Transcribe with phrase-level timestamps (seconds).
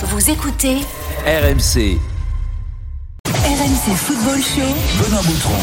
[0.00, 0.76] Vous écoutez
[1.26, 1.98] RMC.
[3.26, 5.02] RMC Football Show.
[5.02, 5.54] Benoît Boutron.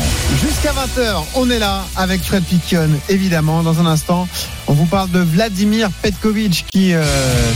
[0.41, 3.63] Jusqu'à 20h, on est là avec Fred Piquion, évidemment.
[3.63, 4.27] Dans un instant,
[4.67, 7.01] on vous parle de Vladimir Petkovic qui euh,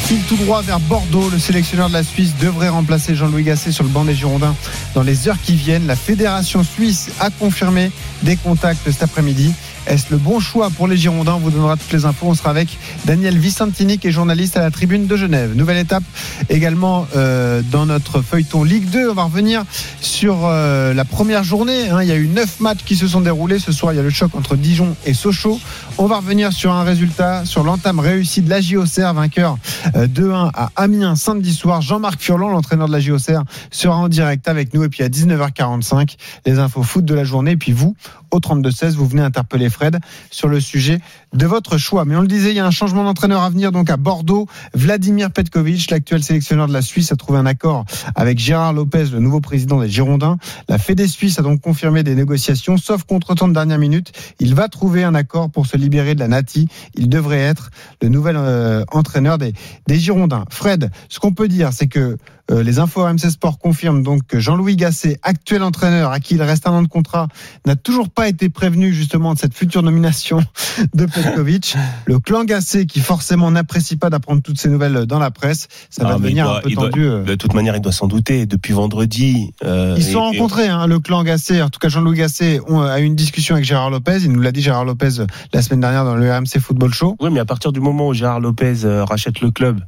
[0.06, 1.30] file tout droit vers Bordeaux.
[1.30, 4.56] Le sélectionneur de la Suisse devrait remplacer Jean-Louis Gasset sur le banc des Girondins
[4.96, 5.86] dans les heures qui viennent.
[5.86, 7.92] La fédération suisse a confirmé
[8.24, 9.54] des contacts cet après-midi.
[9.88, 12.28] Est-ce le bon choix pour les Girondins On vous donnera toutes les infos.
[12.28, 15.56] On sera avec Daniel Vicentini, qui est journaliste à la tribune de Genève.
[15.56, 16.04] Nouvelle étape
[16.50, 19.10] également euh, dans notre feuilleton Ligue 2.
[19.10, 19.64] On va revenir
[20.02, 21.90] sur euh, la première journée.
[21.90, 22.04] hein.
[22.04, 23.60] Il y a eu neuf matchs qui se sont déroulés.
[23.60, 25.60] Ce soir, il y a le choc entre Dijon et Sochaux.
[25.98, 29.58] On va revenir sur un résultat, sur l'entame réussie de la JOCR, vainqueur
[29.96, 31.82] euh, 2-1 à Amiens samedi soir.
[31.82, 34.84] Jean-Marc Furlan, l'entraîneur de la JOCR, sera en direct avec nous.
[34.84, 36.16] Et puis à 19h45,
[36.46, 37.52] les infos foot de la journée.
[37.52, 37.96] Et puis vous,
[38.32, 40.00] au 32-16, vous venez interpeller Fred
[40.32, 41.00] sur le sujet
[41.34, 42.06] de votre choix.
[42.06, 44.48] Mais on le disait, il y a un changement d'entraîneur à venir donc à Bordeaux.
[44.74, 49.20] Vladimir Petkovic, l'actuel sélectionneur de la Suisse, a trouvé un accord avec Gérard Lopez, le
[49.20, 50.38] nouveau président des Girondins.
[50.68, 54.12] La Fédé Suisse a donc confirmé des négociations, sauf contre-temps de dernière minute.
[54.40, 56.68] Il va trouver un accord pour se libérer de la Nati.
[56.96, 59.54] Il devrait être le nouvel euh, entraîneur des,
[59.88, 60.46] des Girondins.
[60.50, 62.18] Fred, ce qu'on peut dire, c'est que
[62.52, 66.42] euh, les infos RMC Sport confirment donc que Jean-Louis Gasset, actuel entraîneur à qui il
[66.42, 67.28] reste un an de contrat,
[67.66, 70.40] n'a toujours pas été prévenu justement de cette future nomination
[70.94, 71.76] de Petkovic.
[72.06, 76.04] Le clan Gasset, qui forcément n'apprécie pas d'apprendre toutes ces nouvelles dans la presse, ça
[76.04, 77.04] va Ah, devenir doit- un peu doit- tendu.
[77.06, 77.24] euh.
[77.24, 78.46] De toute manière, il doit s'en douter.
[78.46, 79.52] Depuis vendredi.
[79.64, 82.18] euh, Ils se sont et- et- rencontrés, hein, le clan Gasset, en tout cas Jean-Louis
[82.18, 84.20] Gasset, ont, a eu une discussion avec Gérard Lopez.
[84.24, 85.10] Il nous l'a dit Gérard Lopez
[85.54, 87.16] la semaine dernière dans le RMC Football Show.
[87.20, 88.74] Oui, mais à partir du moment où Gérard Lopez
[89.08, 89.82] rachète le club,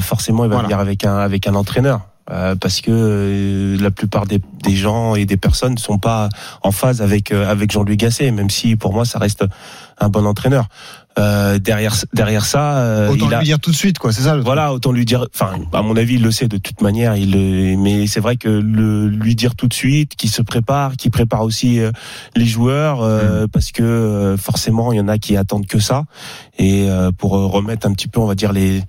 [0.00, 0.68] forcément, il va Voilà.
[0.68, 2.00] venir avec un avec un entraîneur.
[2.30, 6.30] Euh, parce que euh, la plupart des, des gens et des personnes ne sont pas
[6.62, 9.44] en phase avec euh, avec Jean-Louis Gasset, même si pour moi ça reste
[9.98, 10.68] un bon entraîneur.
[11.18, 14.10] Euh, derrière derrière ça, euh, Autant il a, lui dire tout de suite, quoi.
[14.10, 14.42] C'est ça le.
[14.42, 15.26] Voilà, autant lui dire.
[15.34, 17.14] Enfin, à mon avis, il le sait de toute manière.
[17.14, 20.96] Il, le- mais c'est vrai que le, lui dire tout de suite qu'il se prépare,
[20.96, 21.90] qu'il prépare aussi euh,
[22.36, 26.04] les joueurs, euh, parce que euh, forcément, il y en a qui attendent que ça.
[26.58, 28.82] Et euh, pour euh, remettre un petit peu, on va dire les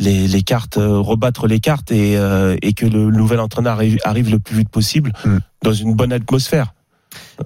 [0.00, 3.98] les, les cartes, euh, rebattre les cartes et, euh, et que le nouvel entraîneur arrive,
[4.04, 5.38] arrive le plus vite possible Mm.
[5.62, 6.74] dans une bonne atmosphère.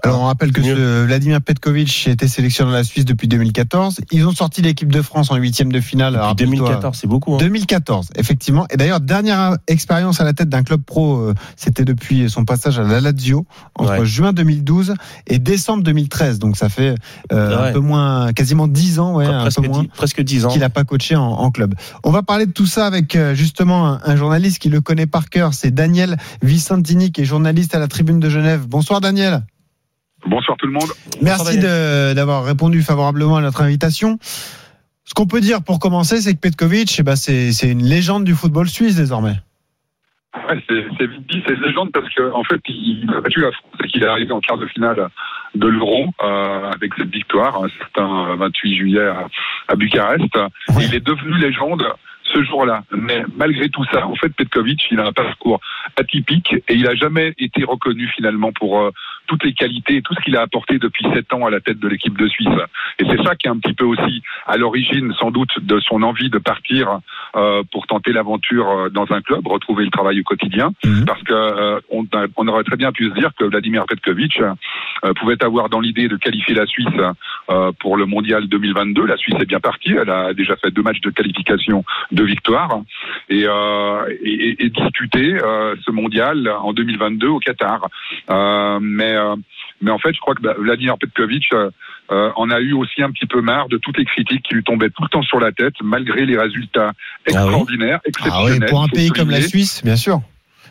[0.03, 4.01] Alors on rappelle que ce Vladimir Petkovic était sélectionneur de la Suisse depuis 2014.
[4.13, 6.17] Ils ont sorti l'équipe de France en huitième de finale.
[6.17, 6.57] Rappelle-toi.
[6.57, 7.35] 2014, c'est beaucoup.
[7.35, 7.39] Hein.
[7.39, 8.67] 2014, effectivement.
[8.71, 12.79] Et d'ailleurs, dernière expérience à la tête d'un club pro, euh, c'était depuis son passage
[12.79, 14.07] à la Lazio entre Ouais.
[14.07, 14.95] juin 2012
[15.27, 16.39] et décembre 2013.
[16.39, 16.95] Donc ça fait
[17.33, 17.69] euh, Ouais.
[17.71, 19.83] un peu moins, quasiment 10 ans, ouais, un presque, peu moins.
[19.83, 20.49] dix, presque 10 ans.
[20.49, 21.75] qu'il n'a pas coaché en, en club.
[22.05, 25.07] On va parler de tout ça avec euh, justement un, un journaliste qui le connaît
[25.07, 28.67] par cœur, c'est Daniel Vicentini, qui est journaliste à la Tribune de Genève.
[28.69, 29.45] Bonsoir Daniel.
[30.27, 30.91] Bonsoir tout le monde.
[31.23, 34.19] Merci d'avoir répondu favorablement à notre invitation.
[35.05, 38.35] Ce qu'on peut dire pour commencer, c'est que Petkovic, eh ben, c'est une légende du
[38.35, 39.37] football suisse désormais.
[40.49, 43.53] Ouais, c'est vite dit, c'est une légende parce qu'en en fait, il a battu la
[43.53, 45.09] France et qu'il est arrivé en quart de finale
[45.55, 49.29] de l'Euro euh, avec cette victoire, un certain 28 juillet à,
[49.69, 50.37] à Bucarest.
[50.37, 50.85] Ouais.
[50.85, 51.85] Il est devenu légende
[52.25, 52.83] ce jour-là.
[52.91, 55.61] Mais malgré tout ça, en fait, Petkovic, il a un parcours
[55.97, 58.91] atypique et il n'a jamais été reconnu finalement pour euh,
[59.27, 61.89] toutes les qualités tout ce qu'il a apporté depuis sept ans à la tête de
[61.89, 62.49] l'équipe de Suisse.
[62.99, 66.03] Et c'est ça qui est un petit peu aussi à l'origine, sans doute, de son
[66.03, 67.01] envie de partir
[67.37, 71.05] euh, pour tenter l'aventure euh, dans un club, retrouver le travail au quotidien, Mhm.
[71.05, 75.13] parce que euh, on, on aurait très bien pu se dire que Vladimir Petkovic euh,
[75.15, 76.87] pouvait avoir dans l'idée de qualifier la Suisse
[77.51, 79.05] euh, pour le Mondial 2022.
[79.07, 82.81] La Suisse est bien partie, elle a déjà fait deux matchs de qualification, deux victoires,
[83.29, 84.73] et, euh, et, et-
[85.17, 87.89] euh, ce Mondial en 2022 au Qatar.
[88.31, 89.37] Euh, mais euh,
[89.81, 91.71] mais en fait, je crois que bah, Vladimir Petkovic euh,
[92.11, 94.63] euh, en a eu aussi un petit peu marre de toutes les critiques qui lui
[94.63, 96.93] tombaient tout le temps sur la tête, malgré les résultats
[97.27, 98.61] extraordinaires, Ah exceptionnels.
[98.63, 99.43] oui, pour un pays comme la.
[99.43, 100.21] Suisse, bien sûr.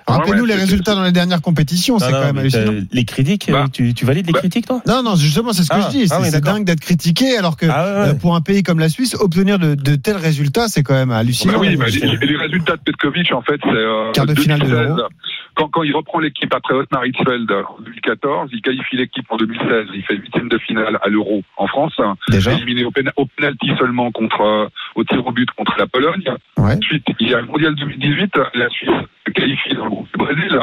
[0.07, 2.73] Rappelez-nous ouais, les résultats dans les dernières compétitions, c'est quand non, même mais hallucinant.
[2.91, 4.81] Les critiques, Bah, tu, tu valides les bah, critiques, toi?
[4.87, 6.03] Non, non, justement, c'est ce que Ah, je dis.
[6.11, 6.53] ah C'est oui, c'est d'accord.
[6.55, 8.07] dingue d'être critiqué alors que Ah ouais, ouais.
[8.09, 11.09] euh, pour un pays comme la Suisse, obtenir de, de tels résultats, c'est quand même
[11.09, 11.59] Bah hallucinant.
[11.59, 14.59] oui, bah, c'est- les, les résultats de Petkovic, en fait, c'est euh, Quart de finale
[14.59, 14.87] de 2016.
[14.95, 15.09] l'Euro.
[15.55, 19.87] Quand, quand il reprend l'équipe après Otmar Hitzfeld en 2014, il qualifie l'équipe en 2016,
[19.95, 21.93] il fait huitième de finale à l'Euro en France,
[22.29, 25.87] Déjà, éliminé au, péna- au penalty seulement contre euh, au tir au but contre la
[25.87, 26.23] Pologne.
[26.57, 26.75] ouais.
[26.75, 28.89] Ensuite, il y a le mondial 2018, la Suisse
[29.27, 30.59] se qualifie dans le groupe du Brésil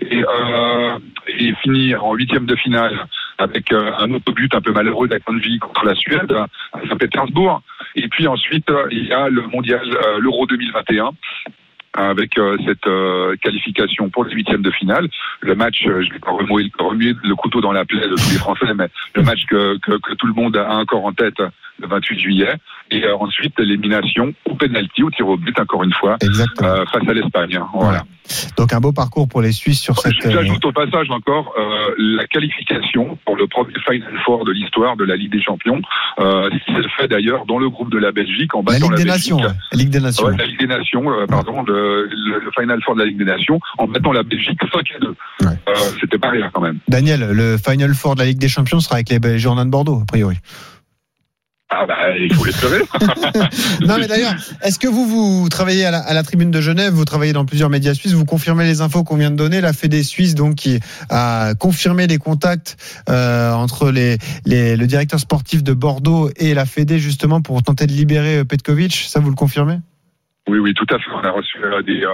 [0.00, 0.98] et, euh,
[1.28, 3.06] et finit en huitième de finale
[3.38, 7.62] avec euh, un autre but un peu malheureux d'Akonji contre la Suède à Saint-Pétersbourg.
[7.96, 11.10] Et puis ensuite, euh, il y a le mondial, euh, l'Euro 2021
[11.94, 15.08] avec euh, cette euh, qualification pour les huitièmes de finale.
[15.40, 18.32] Le match, euh, je vais pas remuer, remuer le couteau dans la plaie de tous
[18.32, 21.40] les Français, mais le match que, que, que tout le monde a encore en tête
[21.80, 22.52] le 28 juillet,
[22.90, 27.08] et euh, ensuite l'élimination au penalty, au tir au but, encore une fois, euh, face
[27.08, 27.58] à l'Espagne.
[27.74, 28.04] Voilà.
[28.56, 30.14] Donc un beau parcours pour les Suisses sur cette.
[30.24, 34.96] euh, J'ajoute au passage encore euh, la qualification pour le premier Final Four de l'histoire
[34.96, 35.82] de la Ligue des Champions.
[36.20, 39.04] Euh, c'est fait d'ailleurs dans le groupe de la Belgique en La battant Ligue des
[39.04, 39.32] Belgique.
[39.34, 39.54] Nations.
[39.72, 40.26] La Ligue des Nations.
[40.26, 42.08] Ouais, la Ligue des Nations, euh, pardon, le,
[42.58, 45.08] Final Four de la Ligue des Nations, en battant la Belgique 5 à 2.
[45.08, 45.46] Ouais.
[45.68, 46.78] Euh, C'était pas rien quand même.
[46.88, 50.00] Daniel, le Final Four de la Ligue des Champions sera avec les Girondins de Bordeaux,
[50.02, 50.36] a priori.
[51.70, 52.82] Ah bah il faut l'espérer.
[53.86, 56.92] Non, mais d'ailleurs, est-ce que vous, vous travaillez à la, à la tribune de Genève,
[56.92, 59.72] vous travaillez dans plusieurs médias suisses, vous confirmez les infos qu'on vient de donner, la
[59.72, 60.78] Fédé suisse, donc, qui
[61.10, 62.76] a confirmé les contacts
[63.08, 67.86] euh, entre les, les, le directeur sportif de Bordeaux et la Fédé, justement, pour tenter
[67.86, 69.78] de libérer euh, Petkovic, ça vous le confirmez?
[70.48, 71.10] Oui, oui, tout à fait.
[71.12, 72.12] On a reçu euh, des, euh,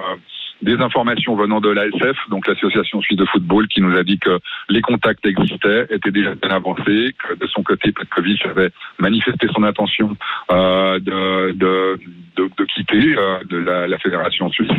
[0.62, 4.38] des informations venant de l'ASF, donc l'Association suisse de football, qui nous a dit que
[4.68, 9.62] les contacts existaient, étaient déjà bien avancés, que de son côté, Petkovic avait manifesté son
[9.62, 10.16] intention
[10.50, 12.00] euh, de, de,
[12.36, 14.70] de, de quitter euh, de la, la fédération suisse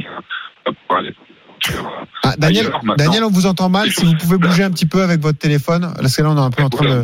[0.67, 1.13] euh, pour aller
[1.69, 1.73] euh,
[2.23, 2.71] ah, Daniel.
[2.97, 3.91] Daniel, on vous entend mal.
[3.91, 6.39] Si vous pouvez bouger un petit peu avec votre téléphone, parce que là, on est
[6.39, 7.03] un peu en train de.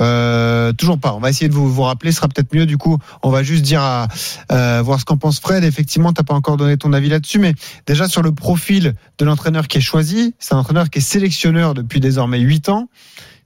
[0.00, 1.14] Euh, toujours pas.
[1.14, 2.12] On va essayer de vous, vous rappeler.
[2.12, 2.66] Ce sera peut-être mieux.
[2.66, 4.08] Du coup, on va juste dire à
[4.52, 5.64] euh, voir ce qu'en pense Fred.
[5.64, 7.54] Effectivement, t'as pas encore donné ton avis là-dessus, mais
[7.86, 11.74] déjà sur le profil de l'entraîneur qui est choisi, c'est un entraîneur qui est sélectionneur
[11.74, 12.88] depuis désormais 8 ans.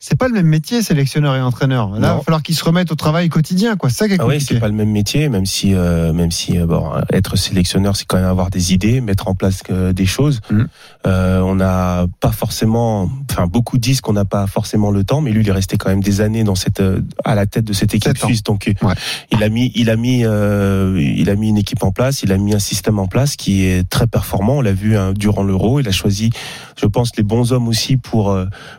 [0.04, 1.90] C'est pas le même métier, sélectionneur et entraîneur.
[1.90, 3.88] Là, il va falloir qu'ils se remettent au travail quotidien, quoi.
[3.88, 6.58] Ça qui est Ah oui, c'est pas le même métier, même si, euh, même si,
[6.58, 10.04] euh, bon, être sélectionneur, c'est quand même avoir des idées, mettre en place euh, des
[10.04, 10.40] choses.
[10.50, 10.66] Mhm.
[11.06, 15.30] Euh, on n'a pas forcément, enfin, beaucoup disent qu'on n'a pas forcément le temps, mais
[15.30, 16.82] lui, il est resté quand même des années dans cette,
[17.24, 18.42] à la tête de cette équipe suisse.
[18.42, 18.94] Donc, Ouais.
[19.30, 22.32] il a mis, il a mis, euh, il a mis une équipe en place, il
[22.32, 24.54] a mis un système en place qui est très performant.
[24.54, 25.78] On l'a vu hein, durant l'Euro.
[25.78, 26.30] Il a choisi,
[26.76, 28.36] je pense, les bons hommes aussi pour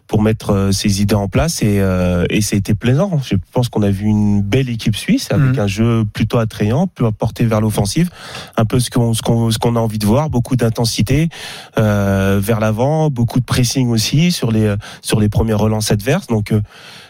[0.08, 3.20] pour mettre ses idées en place et euh, et été plaisant.
[3.24, 5.60] Je pense qu'on a vu une belle équipe suisse avec Mhm.
[5.60, 8.10] un jeu plutôt attrayant, peu apporté vers l'offensive,
[8.58, 11.30] un peu ce qu'on ce qu'on ce qu'on a envie de voir, beaucoup d'intensité
[11.78, 16.28] euh, vers l'avant, beaucoup de pressing aussi sur les sur les premières relances adverses.
[16.28, 16.62] Donc euh,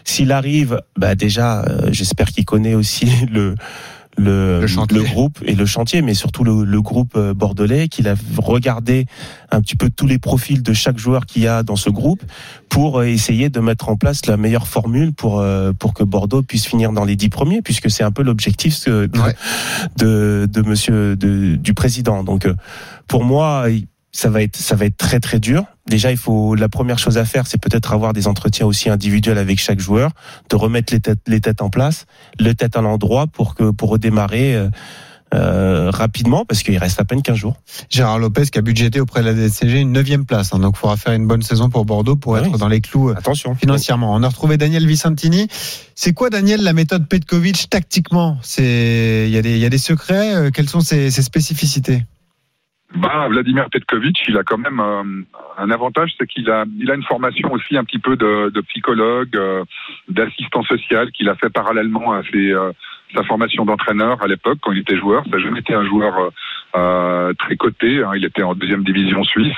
[0.04, 3.54] s'il arrive, bah déjà, euh, j'espère qu'il connaît aussi le
[4.16, 8.14] le, Le groupe et le chantier, mais surtout le, le groupe euh, bordelais, qu'il a
[8.38, 9.06] regardé
[9.50, 12.22] un petit peu tous les profils de chaque joueur qu'il y a dans ce groupe
[12.68, 16.42] pour euh, essayer de mettre en place la meilleure formule pour euh, pour que Bordeaux
[16.42, 19.34] puisse finir dans les dix premiers, puisque c'est un peu l'objectif de, Ouais.
[19.96, 22.24] de de Monsieur de, du président.
[22.24, 22.46] Donc
[23.08, 23.66] pour moi,
[24.16, 25.64] ça va être ça va être très très dur.
[25.88, 29.38] Déjà, il faut la première chose à faire, c'est peut-être avoir des entretiens aussi individuels
[29.38, 30.12] avec chaque joueur,
[30.50, 32.06] de remettre les têtes les têtes en place,
[32.38, 34.54] les têtes à l'endroit pour que pour redémarrer.
[34.54, 34.68] euh,
[35.34, 37.56] euh, rapidement parce qu'il reste à peine 15 jours.
[37.90, 40.52] Gérard Lopez qui a budgété auprès de la DCG une neuvième place.
[40.54, 40.60] hein.
[40.60, 42.58] donc, il faudra faire une bonne saison pour Bordeaux pour Ah être oui.
[42.58, 43.56] dans les clous euh, Attention.
[43.56, 44.14] financièrement.
[44.14, 45.48] On a retrouvé Daniel Vicentini.
[45.96, 48.38] C'est quoi, Daniel, la méthode Petkovic tactiquement?
[48.42, 50.36] C'est il y a des il y a des secrets.
[50.36, 52.04] euh, Quelles sont ses, ses spécificités?
[52.94, 55.02] Bah, Vladimir Petkovic, il a quand même euh,
[55.58, 58.60] un avantage, c'est qu'il a, il a une formation aussi un petit peu de, de
[58.62, 59.64] psychologue, euh,
[60.08, 62.70] d'assistant social qu'il a fait parallèlement à ses, euh,
[63.14, 65.24] sa formation d'entraîneur à l'époque quand il était joueur.
[65.24, 66.30] Ça n'a jamais été un joueur euh,
[66.76, 68.02] euh, très coté.
[68.02, 68.12] hein.
[68.14, 69.56] Il était en deuxième division suisse.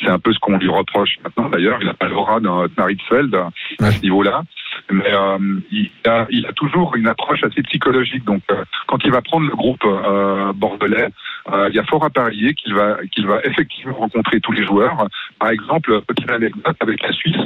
[0.00, 1.48] C'est un peu ce qu'on lui reproche maintenant.
[1.50, 3.34] D'ailleurs, il n'a pas l'aura d'un Maritzfeld
[3.80, 4.42] à ce niveau-là.
[4.90, 5.38] Mais euh,
[5.70, 8.24] il, a, il a toujours une approche assez psychologique.
[8.24, 11.08] Donc, euh, quand il va prendre le groupe euh, bordelais,
[11.50, 14.64] euh, il y a fort à parier qu'il va, qu'il va effectivement rencontrer tous les
[14.64, 15.08] joueurs.
[15.38, 17.36] Par exemple, petite anecdote avec la Suisse,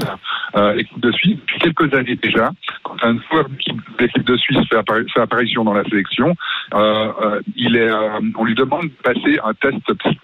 [0.56, 2.50] euh, l'équipe de Suisse, depuis quelques années déjà,
[2.82, 6.34] quand un joueur d'équipe d'équipe de Suisse fait, fait apparition dans la sélection,
[6.74, 10.20] euh, euh, il est, euh, on lui demande de passer un test psychologique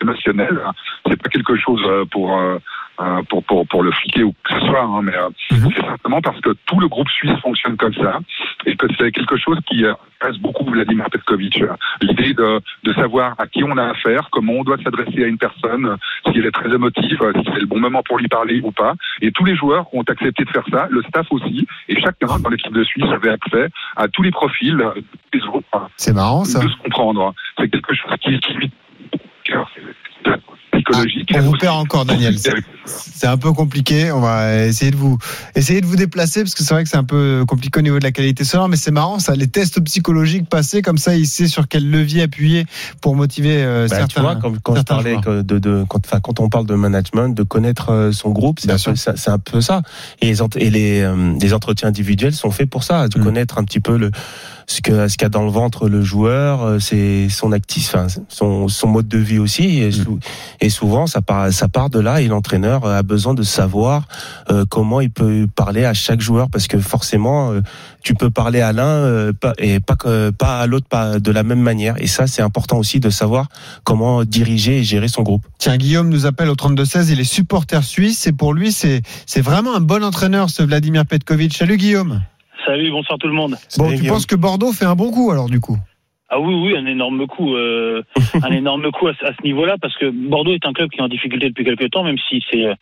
[0.00, 0.58] émotionnel.
[1.08, 2.58] C'est pas quelque chose euh, pour, euh,
[3.00, 5.12] euh, pour, pour, pour le fliquer ou que ce soit, hein, mais
[5.50, 5.70] Mhm.
[5.74, 8.18] c'est simplement parce que tout le groupe suisse fonctionne comme ça
[8.66, 11.62] et que c'est quelque chose qui intéresse beaucoup Vladimir Petkovic.
[12.00, 15.38] L'idée de, de savoir à qui on a affaire, comment on doit s'adresser à une
[15.38, 18.70] personne, si elle est très émotive, si c'est le bon moment pour lui parler ou
[18.72, 18.94] pas.
[19.20, 22.48] Et tous les joueurs ont accepté de faire ça, le staff aussi, et chacun dans
[22.50, 24.76] l'équipe de Suisse avait accès à tous les profils
[25.32, 26.60] des autres, C'est marrant ça.
[26.62, 27.34] de se comprendre.
[27.58, 28.70] C'est quelque chose qui, qui
[29.48, 29.94] lui
[30.94, 31.02] Ah,
[31.34, 32.36] on vous perd encore, Daniel.
[32.84, 34.10] C'est un peu compliqué.
[34.10, 35.16] On va essayer de vous
[35.54, 37.98] essayer de vous déplacer parce que c'est vrai que c'est un peu compliqué au niveau
[37.98, 39.34] de la qualité sonore, mais c'est marrant ça.
[39.36, 42.66] Les tests psychologiques passés comme ça, il sait sur quel levier appuyer
[43.00, 44.06] pour motiver euh, Bah, certains.
[44.08, 45.22] tu vois, quand, quand je certains parlais joueurs.
[45.24, 48.76] que de, de quand, on parle de management, de connaître euh, son groupe, c'est Bien
[48.76, 49.82] un, un peu ça.
[50.20, 53.24] Et les, et les, euh, les entretiens individuels sont faits pour ça, de Mm.
[53.24, 54.10] connaître un petit peu le
[54.66, 58.68] ce que ce qu'a dans le ventre le joueur, euh, c'est son actif, enfin, son
[58.68, 59.80] son mode de vie aussi.
[59.80, 59.90] Et,
[60.60, 62.20] et souvent, ça part ça part de là.
[62.20, 64.06] Et l'entraîneur euh, a besoin de savoir
[64.50, 67.60] euh, comment il peut parler à chaque joueur, parce que forcément, euh,
[68.02, 71.42] tu peux parler à l'un euh, et pas que, pas à l'autre pas de la
[71.42, 71.94] même manière.
[71.98, 73.48] Et ça, c'est important aussi de savoir
[73.84, 75.46] comment diriger et gérer son groupe.
[75.58, 79.40] Tiens, Guillaume nous appelle au 32-16, il est supporter suisse et pour lui, c'est c'est
[79.40, 81.54] vraiment un bon entraîneur, ce Vladimir Petkovic.
[81.54, 82.22] Salut Guillaume.
[82.66, 83.52] Salut, bonsoir tout le monde.
[83.76, 84.16] Bon, Salut, tu Guillaume.
[84.16, 85.78] penses que Bordeaux fait un bon coup alors du coup?
[86.34, 88.02] Ah oui, oui, un énorme coup, euh,
[88.42, 90.98] un énorme coup à, ce- à ce niveau-là, parce que Bordeaux est un club qui
[90.98, 92.74] est en difficulté depuis quelques temps, même si c'est euh,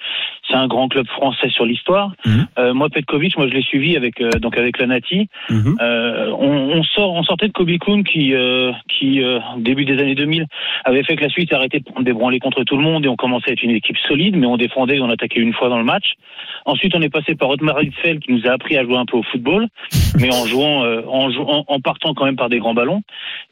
[0.49, 2.13] c'est un grand club français sur l'histoire.
[2.25, 2.47] Mhm.
[2.59, 5.29] Euh, moi, Petkovic, moi je l'ai suivi avec euh, donc avec la Nati.
[5.49, 5.77] Mhm.
[5.81, 9.99] Euh, on, on sort, on sortait de Kobe Kuhn qui, euh, qui euh, début des
[10.01, 10.47] années 2000,
[10.85, 13.09] avait fait que la Suisse arrêtait de prendre des branlées contre tout le monde et
[13.09, 15.69] on commençait à être une équipe solide, mais on défendait, et on attaquait une fois
[15.69, 16.15] dans le match.
[16.67, 19.17] Ensuite, on est passé par Otmar Hitzfeld qui nous a appris à jouer un peu
[19.17, 19.67] au football,
[20.21, 23.03] mais en jouant, euh, en, jou- en, en partant quand même par des grands ballons.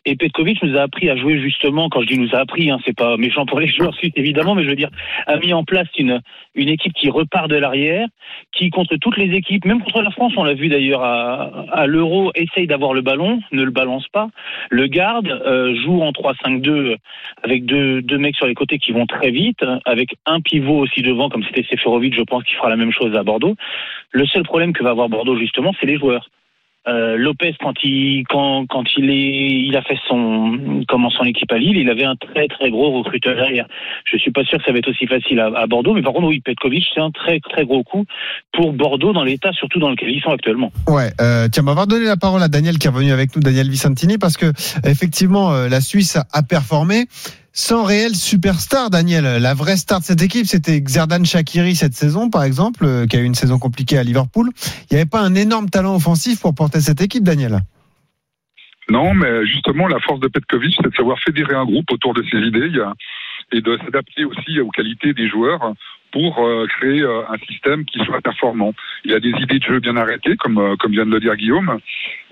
[0.04, 2.78] Et Petkovic nous a appris à jouer justement, quand je dis nous a appris, hein,
[2.84, 4.90] c'est pas méchant pour les joueurs évidemment, mais je veux dire,
[5.26, 6.20] a mis en place une,
[6.54, 8.06] une équipe qui repart de l'arrière,
[8.52, 11.86] qui contre toutes les équipes, même contre la France, on l'a vu d'ailleurs à, à
[11.86, 14.28] l'Euro, essaye d'avoir le ballon, ne le balance pas,
[14.70, 16.96] le garde, euh, joue en 3-5-2
[17.42, 21.02] avec deux, deux mecs sur les côtés qui vont très vite, avec un pivot aussi
[21.02, 23.54] devant, comme c'était Seferovic, je pense qu'il fera la même chose à Bordeaux.
[24.10, 26.28] Le seul problème que va avoir Bordeaux justement, c'est les joueurs.
[26.86, 31.52] Euh, Lopez, quand il quand quand il est il a fait son comment son équipe
[31.52, 33.66] à Lille, il avait un très très gros recruteur derrière.
[34.04, 36.28] Je suis pas sûr que ça va être aussi facile à, Bordeaux, mais par contre
[36.28, 38.04] oui, Petkovic c'est un très très gros coup
[38.52, 40.72] pour Bordeaux dans l'état surtout dans lequel ils sont actuellement.
[40.86, 43.42] Ouais, euh, tiens, on va redonner la parole à Daniel qui est revenu avec nous,
[43.42, 44.46] Daniel Vicentini, parce que
[44.88, 47.04] effectivement, euh, la Suisse a performé
[47.52, 49.24] sans réel superstar, Daniel.
[49.42, 53.16] La vraie star de cette équipe, c'était Xerdan Shakiri cette saison, par exemple, euh, qui
[53.16, 54.50] a eu une saison compliquée à Liverpool.
[54.90, 57.60] Il n'y avait pas un énorme talent offensif pour porter cette équipe, Daniel.
[58.90, 62.22] Non, mais justement, la force de Petkovic, c'est de savoir fédérer un groupe autour de
[62.30, 62.94] ses idées a-
[63.52, 65.72] et de s'adapter aussi aux qualités des joueurs
[66.12, 68.72] pour euh, créer euh, un système qui soit performant.
[69.04, 71.36] Il a des idées de jeu bien arrêtées, comme, euh, comme vient de le dire
[71.36, 71.78] Guillaume,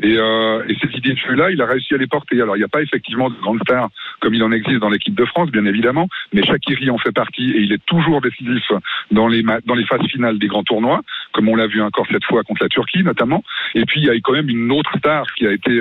[0.03, 2.41] et, et ces idées de jeu-là, il a réussi à les porter.
[2.41, 3.89] Alors, il n'y a pas effectivement de grandes stars
[4.21, 7.51] comme il en existe dans l'équipe de France, bien évidemment, mais Shakiri en fait partie
[7.53, 8.73] et il est toujours décisif
[9.11, 11.03] dans les, dans les phases finales des grands tournois,
[11.33, 13.43] comme on l'a vu encore cette fois contre la Turquie notamment.
[13.75, 15.81] Et puis, il y a quand même une autre star qui a été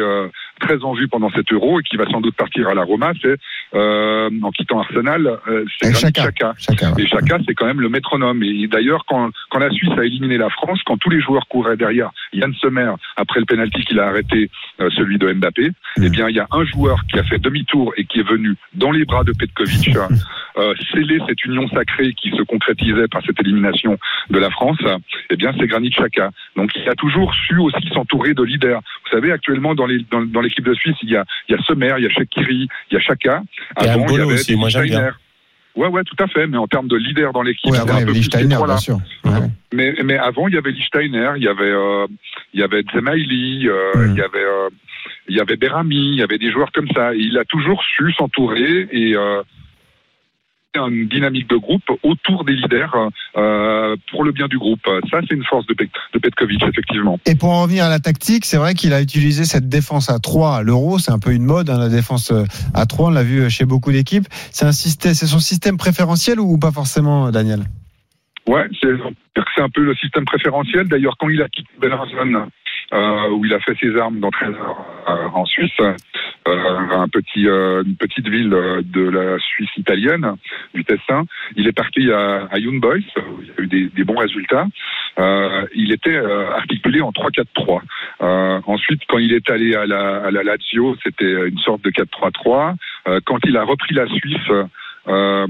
[0.60, 3.12] très en vue pendant cet euro et qui va sans doute partir à la Roma,
[3.22, 3.38] c'est
[3.74, 5.40] en quittant Arsenal,
[5.82, 5.94] c'est.
[6.58, 6.94] Chacun.
[6.98, 8.42] Et Chaka, c'est quand même le métronome.
[8.44, 11.78] Et d'ailleurs, quand, quand la Suisse a éliminé la France, quand tous les joueurs couraient
[11.78, 14.50] derrière Yann Sommer après le penalty qu'il a arrêté,
[14.82, 15.70] euh, celui de Mbappé,
[16.02, 18.56] eh bien, il y a un joueur qui a fait demi-tour et qui est venu
[18.74, 19.96] dans les bras de Petkovic
[20.58, 23.98] euh, sceller cette union sacrée qui se concrétisait par cette élimination
[24.30, 24.78] de la France.
[25.30, 26.32] Eh bien, c'est Granit Xhaka.
[26.56, 28.82] Donc, il a toujours su aussi s'entourer de leaders.
[29.06, 31.60] Vous savez, actuellement, dans les- dans, dans l'équipe de Suisse, il y a, il y
[31.60, 33.42] a Sommer, il y a Shakiri, il y a Chaka.
[33.76, 35.00] Avant, il y Mbolo avait aussi, moi, j'aime bien.
[35.76, 36.48] Ouais, ouais, tout à fait.
[36.48, 38.74] Mais en termes de leader dans l'équipe, Ouais, ces Steiner, trois-là.
[38.76, 38.98] bien sûr.
[39.26, 39.32] Ouais.
[39.74, 42.08] Mais, mais avant, il y avait Lichtsteiner, il y avait, euh,
[42.54, 44.12] il y avait Zemaili, euh, Mm.
[44.12, 44.70] il y avait, euh,
[45.28, 47.14] il y avait Berami, il y avait des joueurs comme ça.
[47.14, 49.42] Et il a toujours su s'entourer et euh,
[50.76, 52.96] une dynamique de groupe autour des leaders
[53.38, 54.86] euh, pour le bien du groupe.
[55.10, 57.20] Ça, c'est une force de, Pet- de Petkovic, effectivement.
[57.26, 60.20] Et pour en revenir à la tactique, c'est vrai qu'il a utilisé cette défense à
[60.20, 61.00] 3 à l'euro.
[61.00, 63.08] C'est un peu une mode, hein, la défense euh, à 3.
[63.08, 64.26] On l'a vu chez beaucoup d'équipes.
[64.52, 67.62] C'est un système, c'est son système préférentiel ou pas forcément, Daniel?
[68.48, 70.88] Ouais, c'est un peu le système préférentiel.
[70.88, 72.46] D'ailleurs, quand il a quitté euh,
[72.94, 75.80] où il a fait ses armes d'entraîneur euh, en Suisse,
[76.48, 80.36] euh, un petit, euh, une petite ville euh, de la Suisse italienne,
[80.74, 81.26] du Tessin,
[81.56, 84.68] il est parti à, à Young Boys, où il a eu des, des bons résultats.
[85.18, 87.82] Euh, il était euh, articulé en 3-4-3.
[88.22, 91.90] Euh, ensuite, quand il est allé à la, à la Lazio, c'était une sorte de
[91.90, 92.76] 4-3-3.
[93.08, 94.52] Euh, quand il a repris la Suisse,
[95.08, 95.48] euh,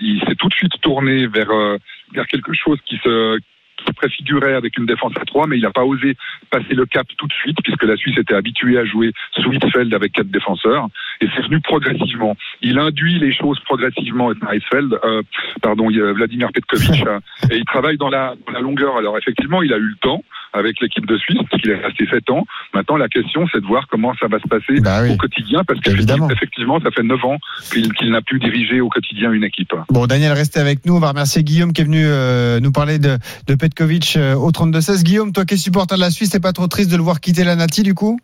[0.00, 1.78] il s'est tout de suite tourné vers, euh,
[2.12, 3.57] vers quelque chose qui se qui se
[3.96, 6.16] préfigurait avec une défense à 3, mais il n'a pas osé
[6.50, 9.92] passer le cap tout de suite, puisque la Suisse était habituée à jouer sous Hitzfeld
[9.94, 10.88] avec quatre défenseurs,
[11.20, 12.36] et c'est venu progressivement.
[12.62, 15.22] Il induit les choses progressivement Hitzfeld, euh,
[15.62, 17.20] pardon, Vladimir Petkovic, euh,
[17.50, 18.96] et il travaille dans la, dans la longueur.
[18.96, 22.30] Alors effectivement, il a eu le temps avec l'équipe de Suisse, qu'il est resté 7
[22.30, 22.44] ans.
[22.74, 25.10] Maintenant, la question, c'est de voir comment ça va se passer Bah oui.
[25.12, 26.28] au quotidien, parce Évidemment.
[26.28, 27.38] qu'effectivement, ça fait 9 ans
[27.72, 29.72] qu'il qu'il n'a plus dirigé au quotidien une équipe.
[29.90, 30.96] Bon, Daniel, restez avec nous.
[30.96, 34.50] On va remercier Guillaume qui est venu euh, nous parler de, de Petkovic euh, au
[34.50, 35.02] 32-16.
[35.04, 37.20] Guillaume, toi qui es supporter de la Suisse, t'es pas trop triste de le voir
[37.20, 38.18] quitter la Nati du coup?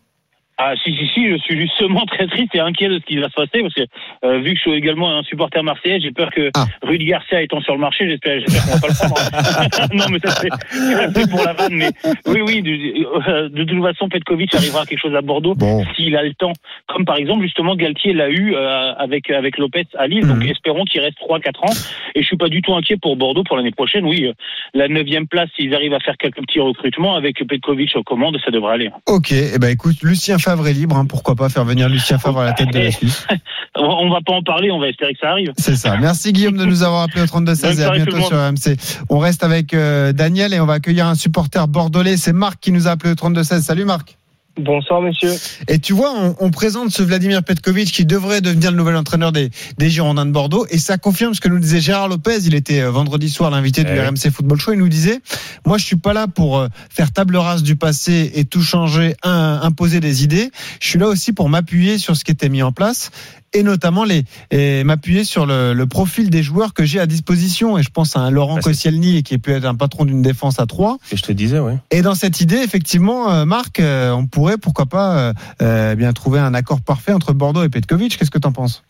[0.57, 3.27] Ah si si si, je suis justement très triste et inquiet de ce qui va
[3.29, 3.81] se passer parce que
[4.23, 6.65] euh, vu que je suis également un supporter marseillais, j'ai peur que Ah.
[6.81, 9.93] Rudy Garcia étant sur le marché, j'espère j'espère qu'on va pas le prendre.
[9.93, 11.89] non mais ça c'est pour la vanne, mais
[12.27, 15.83] oui oui, de, euh, de toute façon Petkovic arrivera à quelque chose à Bordeaux Bon.
[15.95, 16.53] s'il a le temps,
[16.87, 20.49] comme par exemple justement Galtier l'a eu euh, avec avec Lopez à Lille, donc Mhm.
[20.49, 21.73] espérons qu'il reste 3-4 ans
[22.15, 24.05] et je suis pas du tout inquiet pour Bordeaux pour l'année prochaine.
[24.05, 24.33] Oui, euh,
[24.73, 28.51] la neuvième place, s'ils arrivent à faire quelques petits recrutements avec Petkovic aux commandes, ça
[28.51, 28.89] devrait aller.
[29.07, 32.41] Ok, eh ben écoute, Lucien Favre est libre, hein, pourquoi pas faire venir Lucien Favre
[32.41, 33.25] à la tête de la Suisse.
[33.75, 35.51] On va pas en parler, on va espérer que ça arrive.
[35.57, 35.97] C'est ça.
[35.97, 38.77] Merci Guillaume de nous avoir appelé au 32 16 Bonne et à bientôt sur RMC.
[39.09, 42.15] On reste avec euh, Daniel et on va accueillir un supporter bordelais.
[42.15, 43.63] C'est Marc qui nous a appelé au 32 16.
[43.63, 44.17] Salut Marc.
[44.57, 45.33] Bonsoir messieurs.
[45.67, 49.33] Et tu vois, on, on présente ce Vladimir Petkovic qui devrait devenir le nouvel entraîneur
[49.33, 50.65] des, des Girondins de Bordeaux.
[50.69, 52.37] Et ça confirme ce que nous disait Gérard Lopez.
[52.45, 53.99] Il était euh, vendredi soir l'invité du Eh.
[54.01, 54.71] RMC Football Show.
[54.71, 55.19] Il nous disait,
[55.65, 59.15] moi je suis pas là pour euh, faire table rase du passé et tout changer,
[59.23, 60.51] un- imposer des idées.
[60.79, 63.11] Je suis là aussi pour m'appuyer sur ce qui était mis en place
[63.55, 67.77] et notamment les et m'appuyer sur le, le profil des joueurs que j'ai à disposition.
[67.77, 70.59] Et je pense à un Laurent Bah, Koscielny qui peut être un patron d'une défense
[70.59, 70.97] à trois.
[71.11, 71.77] Et je te disais, ouais.
[71.89, 76.13] Et dans cette idée, effectivement, euh, Marc, euh, on pourrait pourquoi pas euh, euh, bien
[76.13, 78.17] trouver un accord parfait entre Bordeaux et Petkovic.
[78.17, 78.83] Qu'est-ce que tu en penses?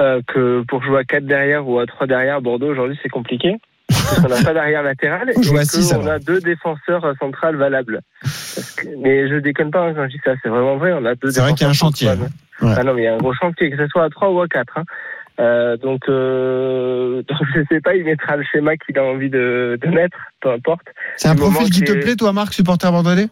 [0.00, 3.58] Euh, que pour jouer à 4 derrière ou à 3 derrière, Bordeaux aujourd'hui c'est compliqué.
[4.22, 5.56] Qu'on n'a pas d'arrière latéral et qu'on
[5.94, 6.08] alors.
[6.08, 8.00] a deux défenseurs euh, centrales valables.
[8.76, 10.92] Que- mais je déconne pas hein, quand je dis ça, c'est vraiment vrai.
[10.92, 12.08] On a deux C'est vrai qu'il y a un chantier.
[12.60, 12.74] Ouais.
[12.76, 14.40] Ah non, mais il y a un gros chantier, que ce soit à 3 ou
[14.40, 14.78] à 4.
[14.78, 14.84] Hein.
[15.40, 19.78] Euh, donc, euh, donc, je sais pas, il mettra le schéma qu'il a envie de,
[19.80, 20.86] de mettre, peu importe.
[21.16, 23.28] C'est un profil qui te plaît, toi, Marc, supporter bordelais?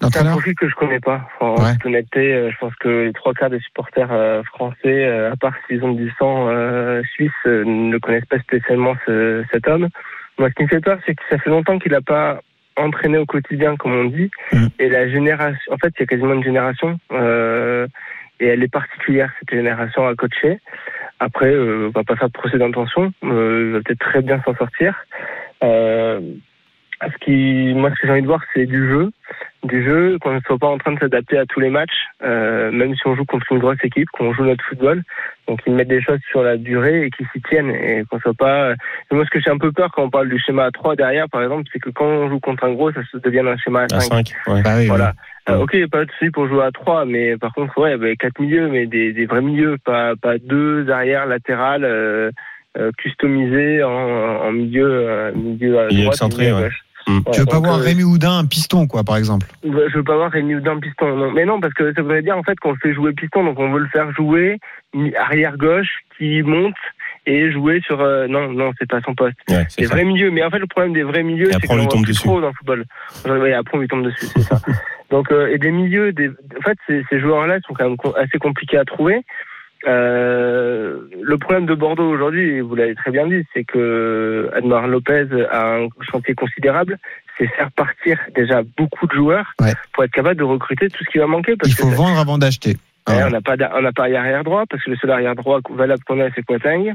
[0.00, 1.28] C'est un profil que je connais pas.
[1.40, 1.72] En Ouais.
[1.74, 5.36] toute honnêteté, euh, je pense que les trois quarts des supporters euh, français, euh, à
[5.36, 9.88] part s'ils ont du sang euh, suisse, ne connaissent pas spécialement ce- cet homme.
[10.38, 12.40] Moi, ce qui me fait peur, c'est que ça fait longtemps qu'il n'a pas
[12.76, 14.30] entraîné au quotidien, comme on dit.
[14.52, 14.70] Mhm.
[14.78, 17.86] Et la génération, en fait, il y a quasiment une génération, euh,
[18.40, 20.58] et elle est particulière cette génération à coacher.
[21.20, 23.12] Après, euh, on va pas faire de procès d'intention.
[23.22, 24.96] Euh, il va peut-être très bien s'en sortir.
[25.62, 26.18] Euh,
[27.10, 29.10] ce qui, moi, ce que j'ai envie de voir, c'est du jeu
[29.64, 32.72] du jeu, qu'on ne soit pas en train de s'adapter à tous les matchs, euh,
[32.72, 35.02] même si on joue contre une grosse équipe, qu'on joue notre football.
[35.46, 38.34] Donc ils mettent des choses sur la durée et qu'ils s'y tiennent et qu'on soit
[38.34, 38.72] pas.
[38.72, 40.96] Et moi, ce que j'ai un peu peur quand on parle du schéma à 3
[40.96, 43.56] derrière, par exemple, c'est que quand on joue contre un gros, ça se devienne un
[43.56, 44.28] schéma à À 5.
[44.46, 44.52] 5.
[44.52, 44.62] Ouais.
[44.62, 45.12] Bah oui, Voilà.
[45.48, 45.54] oui.
[45.54, 48.40] Euh, ok, pas de souci pour jouer à 3, mais par contre, ouais, bah, quatre
[48.40, 52.30] milieux, mais des, des vrais milieux, pas, pas deux arrière latérales euh,
[52.78, 56.70] euh, customisés en, en milieu, euh, milieu à droite, excentré, milieu à ouais.
[57.06, 57.20] Mm.
[57.32, 59.46] Tu veux pas voir euh, Rémi Houdin un piston, quoi, par exemple?
[59.64, 61.16] Bah, Je veux pas voir Rémi Houdin piston.
[61.16, 61.32] Non.
[61.32, 63.58] Mais non, parce que ça voudrait dire en fait qu'on le fait jouer piston, donc
[63.58, 64.58] on veut le faire jouer
[65.18, 65.88] arrière gauche
[66.18, 66.74] qui monte
[67.26, 68.00] et jouer sur.
[68.00, 69.36] euh, non, non, c'est pas son poste.
[69.48, 69.94] Ouais, c'est Des ça.
[69.94, 70.30] vrais milieux.
[70.30, 72.22] Mais en fait, le problème des vrais milieux, c'est qu'on on lui tombe dessus.
[72.22, 72.84] trop dans le football.
[73.26, 74.60] Ouais, après, on lui tombe dessus, c'est ça.
[75.10, 76.28] Donc, euh, et des milieux, des...
[76.28, 79.24] en fait, ces, ces joueurs-là sont quand même assez compliqués à trouver.
[79.86, 85.26] Euh, le problème de Bordeaux aujourd'hui, vous l'avez très bien dit, c'est que Admar Lopez
[85.50, 86.98] a un chantier considérable.
[87.38, 89.72] C'est faire partir déjà beaucoup de joueurs Ouais.
[89.92, 91.56] pour être capable de recruter tout ce qui va manquer.
[91.56, 92.76] Parce Il faut que vendre avant d'acheter.
[93.08, 95.34] Ouais, Ah on n'a pas on n'a pas arrière droit parce que le seul arrière
[95.34, 96.92] droit valable qu'on a c'est Quatang.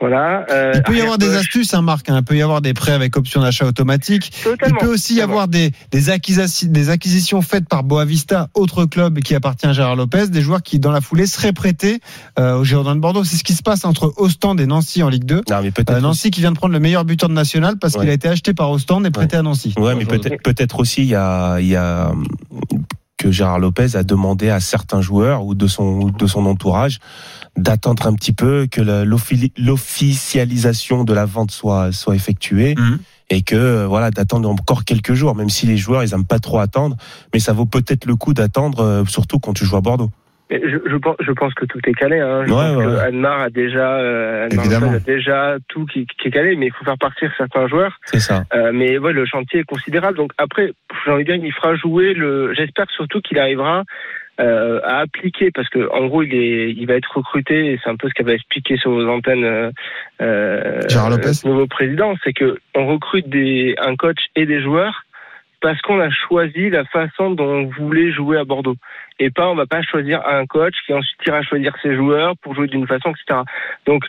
[0.00, 0.46] Voilà.
[0.50, 2.08] Euh, Il peut y avoir des astuces, hein, Marc.
[2.08, 2.18] hein.
[2.18, 4.30] Il peut y avoir des prêts avec option d'achat automatique.
[4.38, 4.78] Il Totalement.
[4.78, 9.34] peut aussi y avoir des, des, acquisitions, des acquisitions faites par Boavista, autre club qui
[9.34, 12.00] appartient à Gérard Lopez, des joueurs qui, dans la foulée, seraient prêtés
[12.38, 13.24] euh, au Girondins de Bordeaux.
[13.24, 15.42] C'est ce qui se passe entre Ostende et Nancy en Ligue 2.
[15.50, 15.90] Non, mais peut-être.
[15.96, 18.00] Euh, Nancy qui vient de prendre le meilleur buteur de national parce Ouais.
[18.02, 19.74] qu'il a été acheté par Ostende et prêté à Nancy.
[19.78, 22.12] Ouais, mais peut-être peut-être aussi il y a il y a
[23.18, 26.98] que Gérard Lopez a demandé à certains joueurs ou de son ou de son entourage
[27.56, 28.80] d'attendre un petit peu que
[29.98, 32.98] l'officialisation de la vente soit soit effectuée Mhm.
[33.30, 36.38] et que euh, voilà d'attendre encore quelques jours même si les joueurs ils aiment pas
[36.38, 36.96] trop attendre
[37.34, 40.10] mais ça vaut peut-être le coup d'attendre euh, surtout quand tu joues à Bordeaux.
[40.50, 42.18] Mais Je, je, pense, je pense que tout est calé.
[42.18, 42.44] Hein.
[42.46, 43.06] Je Ouais, pense ouais, que ouais.
[43.08, 44.48] Anmar a déjà, euh.
[44.50, 47.98] Lopez a déjà tout qui, qui est calé, mais il faut faire partir certains joueurs.
[48.04, 48.44] C'est ça.
[48.54, 50.16] Euh, mais ouais, le chantier est considérable.
[50.16, 50.72] Donc après,
[51.04, 52.54] j'ai envie de dire qu'il fera jouer le.
[52.54, 53.84] J'espère surtout qu'il arrivera
[54.40, 57.72] euh, à appliquer parce que en gros, il est, il va être recruté.
[57.72, 59.70] Et c'est un peu ce qu'avait expliqué sur vos antennes euh,
[60.22, 61.30] euh, Gérard Lopez.
[61.44, 65.02] le nouveau président, c'est que on recrute des un coach et des joueurs
[65.60, 68.76] parce qu'on a choisi la façon dont on voulait jouer à Bordeaux.
[69.18, 72.54] Et pas, on va pas choisir un coach qui ensuite ira choisir ses joueurs pour
[72.54, 73.40] jouer d'une façon, etc.
[73.86, 74.04] Donc,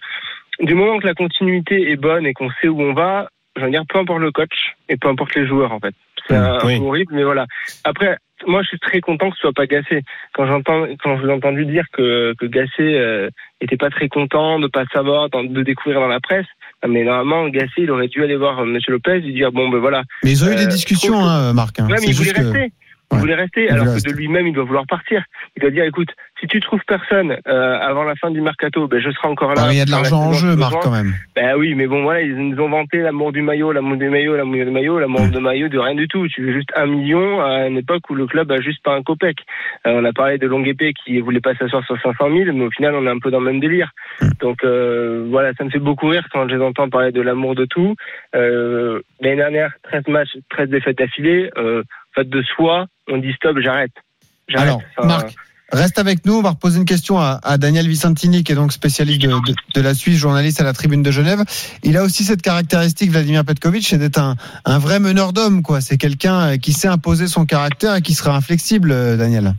[0.60, 3.72] du moment que la continuité est bonne et qu'on sait où on va, je veux
[3.72, 5.96] dire, peu importe le coach et peu importe les joueurs, en fait.
[6.28, 6.80] C'est Mmh, oui.
[6.82, 7.46] horrible, mais voilà.
[7.84, 10.02] Après, moi, je suis très content que ce soit pas Gassé.
[10.34, 13.30] Quand j'entends, quand je vous ai entendu dire que, que Gassé euh,
[13.62, 16.46] était pas très content de pas savoir, de découvrir dans la presse,
[16.82, 19.70] ah, mais normalement, Gassé, il aurait dû aller voir euh, Monsieur Lopez et dire bon,
[19.70, 21.80] ben voilà, Mais ils ont eu des Euh, discussions, que- hein, Marc.
[21.80, 21.88] hein.
[21.90, 22.72] Ouais, mais il voulait que- rester.
[23.12, 23.22] Il Ouais.
[23.22, 24.12] voulait rester, alors que rester.
[24.12, 25.24] de lui-même, il doit vouloir partir.
[25.58, 29.00] Il doit dire, écoute, si tu trouves personne euh, avant la fin du mercato, ben
[29.02, 29.62] je serai encore là.
[29.64, 31.14] Ah, mais il y a de l'argent en jeu, Marc, quand même.
[31.36, 34.36] Ben oui, mais bon, voilà, ils nous ont vanté l'amour du maillot, l'amour du maillot,
[34.36, 35.32] l'amour du maillot, l'amour Mm.
[35.32, 36.28] de maillot de rien du tout.
[36.28, 39.02] Tu veux juste un million à une époque où le club a juste pas un
[39.02, 39.38] copec.
[39.88, 42.66] Euh, on a parlé de Longue Épée qui voulait pas s'asseoir sur 500 000, mais
[42.66, 43.90] au final, on est un peu dans le même délire.
[44.40, 47.56] Donc euh, voilà, ça me fait beaucoup rire quand je les entends parler de l'amour
[47.56, 47.96] de tout.
[48.36, 51.50] Euh, L'année dernière, 13 matchs, 13 défaites d'affilée.
[52.16, 53.92] En fait, de soi, on dit stop, j'arrête.
[54.56, 55.36] Alors, Enfin, Marc,
[55.72, 56.34] reste avec nous.
[56.34, 59.56] On va reposer une question à, à Daniel Vicentini, qui est donc spécialiste de, de-
[59.76, 61.44] de la Suisse, journaliste à la Tribune de Genève.
[61.84, 65.62] Il a aussi cette caractéristique, Vladimir Petkovic, c'est d'être un, un vrai meneur d'hommes.
[65.62, 65.82] quoi.
[65.82, 69.54] C'est quelqu'un euh, qui sait imposer son caractère et qui sera inflexible, euh, Daniel.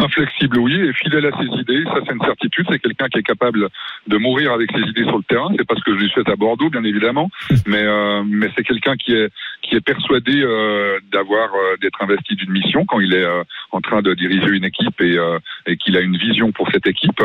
[0.00, 2.66] Inflexible, oui, et fidèle à ses idées, ça c'est une certitude.
[2.70, 3.68] C'est quelqu'un qui est capable
[4.06, 5.48] de mourir avec ses idées sur le terrain.
[5.56, 7.30] C'est pas ce que je lui souhaite à Bordeaux, bien évidemment,
[7.66, 9.30] mais euh, mais c'est quelqu'un qui est
[9.62, 13.80] qui est persuadé euh, d'avoir euh, d'être investi d'une mission quand il est euh, en
[13.80, 17.22] train de diriger une équipe et euh, et qu'il a une vision pour cette équipe.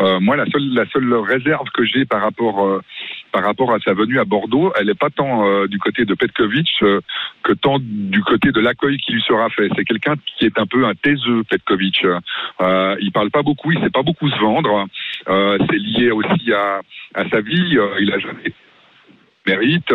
[0.00, 2.80] Euh, moi, la seule la seule réserve que j'ai par rapport euh,
[3.34, 6.14] par rapport à sa venue à Bordeaux, elle n'est pas tant euh, du côté de
[6.14, 7.00] Petkovic euh,
[7.42, 9.68] que tant du côté de l'accueil qui lui sera fait.
[9.74, 12.04] C'est quelqu'un qui est un peu un taiseux, Petkovic.
[12.04, 14.86] Euh, il parle pas beaucoup, il sait pas beaucoup se vendre.
[15.28, 16.80] Euh, c'est lié aussi à,
[17.32, 17.76] sa vie.
[17.98, 18.52] Il a jamais
[19.48, 19.92] mérite.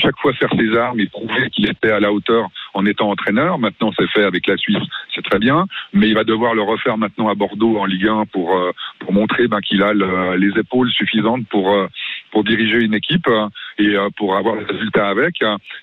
[0.00, 3.58] Chaque fois faire ses armes et prouver qu'il était à la hauteur en étant entraîneur.
[3.58, 4.82] Maintenant, c'est fait avec la Suisse,
[5.14, 8.26] c'est très bien, mais il va devoir le refaire maintenant à Bordeaux en Ligue 1
[8.26, 11.86] pour euh, pour montrer ben, qu'il a le- les épaules suffisantes pour euh,
[12.30, 15.36] pour diriger une équipe euh, et pour avoir des résultats avec.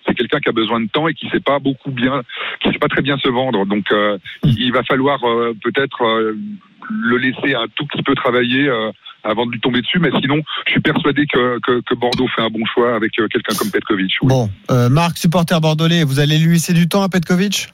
[0.05, 2.21] C'est quelqu'un qui a besoin de temps et qui sait pas beaucoup bien,
[2.61, 3.65] qui sait pas très bien se vendre.
[3.65, 3.85] Donc,
[4.43, 5.19] il va falloir
[5.63, 6.33] peut-être
[6.89, 8.67] le laisser un tout petit peu travailler.
[8.67, 8.91] euh,
[9.23, 12.41] avant de lui tomber dessus, mais sinon, je suis persuadé que, que, que Bordeaux fait
[12.41, 14.13] un bon choix avec euh, quelqu'un comme Petkovic.
[14.21, 17.73] Bon, euh, Marc, supporter bordelais, vous allez lui laisser du temps à Petkovic?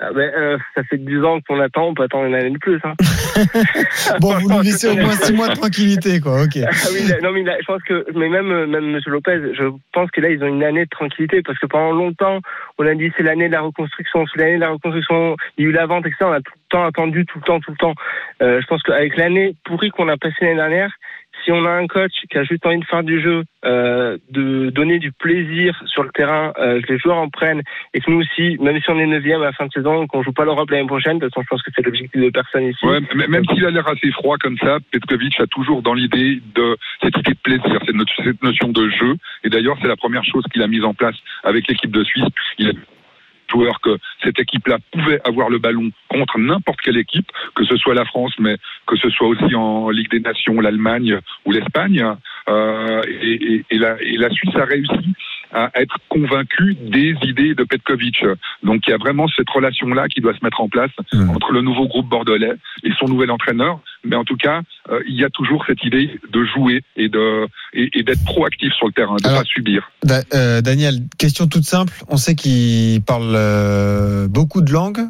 [0.00, 2.58] Ah ben, euh, ça fait 10 ans qu'on attend, on peut attendre une année de
[2.58, 2.78] plus.
[2.84, 2.94] Hein.
[4.20, 6.42] Bon, vous lui laissez au moins six mois de tranquillité, quoi.
[6.42, 6.56] Ok.
[6.64, 9.54] Ah oui, là- non mais là, je pense que, mais même euh, même Monsieur Lopez,
[9.54, 12.40] je pense que là ils ont une année de tranquillité parce que pendant longtemps
[12.78, 15.66] on a dit c'est l'année de la reconstruction, c'est l'année de la reconstruction, il y
[15.66, 16.16] a eu la vente etc.
[16.22, 17.94] On a tout le temps attendu, tout le temps, tout le temps.
[18.42, 20.92] Euh, je pense qu'avec l'année pourrie qu'on a passée l'année dernière,
[21.48, 24.68] si on a un coach qui a juste envie de faire du jeu, euh, de
[24.68, 27.62] donner du plaisir sur le terrain, euh, que les joueurs en prennent
[27.94, 30.22] et que nous aussi, même si on est neuvième à la fin de saison, qu'on
[30.22, 32.64] joue pas l'Europe l'année prochaine, de toute façon je pense que c'est l'objectif de personne
[32.64, 32.84] ici.
[32.84, 36.76] Ouais, même s'il a l'air assez froid comme ça, Petkovic a toujours dans l'idée de
[37.02, 37.80] cette idée de plaisir,
[38.22, 39.16] cette notion de jeu.
[39.42, 42.28] Et d'ailleurs, c'est la première chose qu'il a mise en place avec l'équipe de Suisse.
[42.58, 42.72] Il a
[43.50, 47.94] joueur que cette équipe-là pouvait avoir le ballon contre n'importe quelle équipe, que ce soit
[47.94, 48.56] la France, mais
[48.86, 52.04] que ce soit aussi en Ligue des Nations, l'Allemagne ou l'Espagne.
[52.48, 55.14] Euh, et, et- et la, et la Suisse a réussi
[55.52, 58.24] à être convaincue des idées de Petkovic.
[58.62, 61.30] Donc il y a vraiment cette relation-là qui doit se mettre en place Mhm.
[61.30, 63.80] entre le nouveau groupe bordelais et son nouvel entraîneur.
[64.04, 67.46] Mais en tout cas, euh, il y a toujours cette idée de jouer et de
[67.72, 69.90] et, et d'être proactif sur le terrain, de ne pas subir.
[70.04, 71.92] Da- euh, Daniel, question toute simple.
[72.08, 75.00] On sait qu'il parle euh, beaucoup de langues,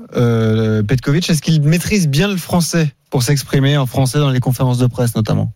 [0.86, 1.28] Petkovic.
[1.30, 5.14] Est-ce qu'il maîtrise bien le français pour s'exprimer en français dans les conférences de presse
[5.16, 5.52] notamment?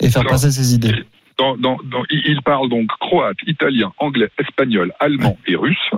[0.00, 0.92] Et faire Alors, passer ses idées?
[1.38, 5.90] Dans, dans, dans- il parle donc croate, italien, anglais, espagnol, allemand et russe.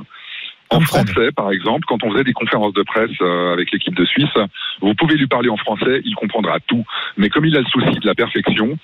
[0.69, 4.05] En français, par exemple, quand on faisait des conférences de presse euh, avec l'équipe de
[4.05, 4.35] Suisse,
[4.81, 6.85] vous pouvez lui parler en français, il comprendra tout.
[7.17, 8.77] Mais comme il a le souci de la perfection,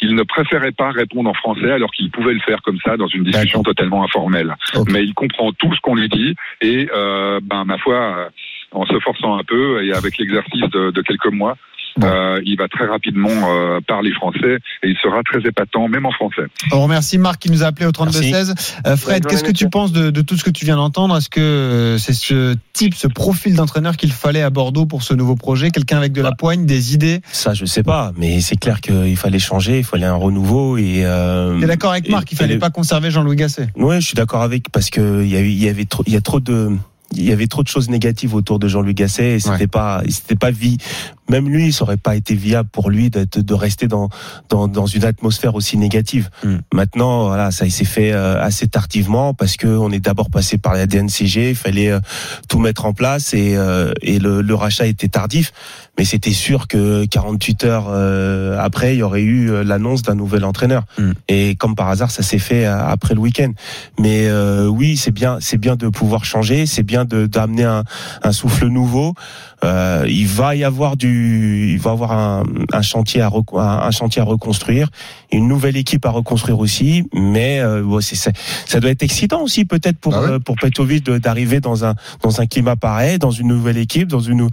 [0.00, 3.06] il ne préférait pas répondre en français alors qu'il pouvait le faire comme ça dans
[3.08, 4.54] une discussion totalement informelle.
[4.90, 8.28] Mais il comprend tout ce qu'on lui dit et, euh, ben, ma foi, euh,
[8.72, 11.56] en se forçant un peu et avec l'exercice de, de quelques mois,
[11.96, 12.06] Bon.
[12.06, 16.12] euh, il va très rapidement euh, parler français et il sera très épatant, même en
[16.12, 16.42] français.
[16.72, 18.54] On remercie Marc qui nous a appelé au 32-16.
[18.86, 21.16] Euh, Fred, qu'est-ce que tu penses de, de tout ce que tu viens d'entendre?
[21.16, 25.14] Est-ce que euh, c'est ce type, ce profil d'entraîneur qu'il fallait à Bordeaux pour ce
[25.14, 25.70] nouveau projet?
[25.70, 27.20] Quelqu'un avec de la poigne, des idées?
[27.32, 31.02] Ça, je sais pas, mais c'est clair qu'il fallait changer, il fallait un renouveau et.
[31.04, 32.30] Euh, T'es d'accord avec Marc?
[32.32, 33.68] Il fallait pas conserver Jean-Louis Gasset?
[33.76, 36.20] Ouais, je suis d'accord avec parce que il y y avait trop, il y a
[36.20, 36.70] trop de,
[37.14, 39.66] il y avait trop de choses négatives autour de Jean-Luc Gasset et c'était Ouais.
[39.66, 40.76] pas, c'était pas vie.
[41.30, 44.08] Même lui, ça aurait pas été viable pour lui d'être, de rester dans,
[44.48, 46.30] dans, dans une atmosphère aussi négative.
[46.44, 46.56] Mm.
[46.72, 50.74] Maintenant, voilà, ça s'est fait euh, assez tardivement parce que on est d'abord passé par
[50.74, 52.00] la DNCG, il fallait euh,
[52.48, 55.52] tout mettre en place et, euh, et le, le rachat était tardif.
[55.98, 60.44] Mais c'était sûr que 48 heures euh, après, il y aurait eu l'annonce d'un nouvel
[60.44, 60.84] entraîneur.
[60.98, 61.12] Mm.
[61.28, 63.52] Et comme par hasard, ça s'est fait après le week-end.
[63.98, 67.84] Mais euh, oui, c'est bien, c'est bien de pouvoir changer, c'est bien de d'amener un,
[68.22, 69.14] un souffle nouveau.
[69.64, 73.58] Euh, il va y avoir du du, il va avoir un, un chantier à reco-
[73.60, 74.88] un, un chantier à reconstruire,
[75.32, 77.04] une nouvelle équipe à reconstruire aussi.
[77.14, 80.28] Mais euh, bon, ça doit être excitant aussi peut-être pour Ah ouais.
[80.32, 84.20] euh, pour Petrovic d'arriver dans un dans un climat pareil, dans une nouvelle équipe, dans
[84.20, 84.48] une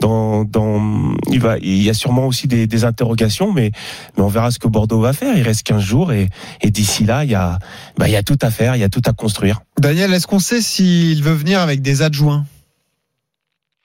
[0.00, 3.70] dans dans il va il y a sûrement aussi des, des interrogations, mais
[4.16, 5.36] mais on verra ce que Bordeaux va faire.
[5.36, 6.28] Il reste 15 jours et
[6.60, 7.58] et d'ici là il y a
[7.96, 9.60] bah, il y a tout à faire, il y a tout à construire.
[9.78, 12.44] Daniel, est-ce qu'on sait s'il veut venir avec des adjoints?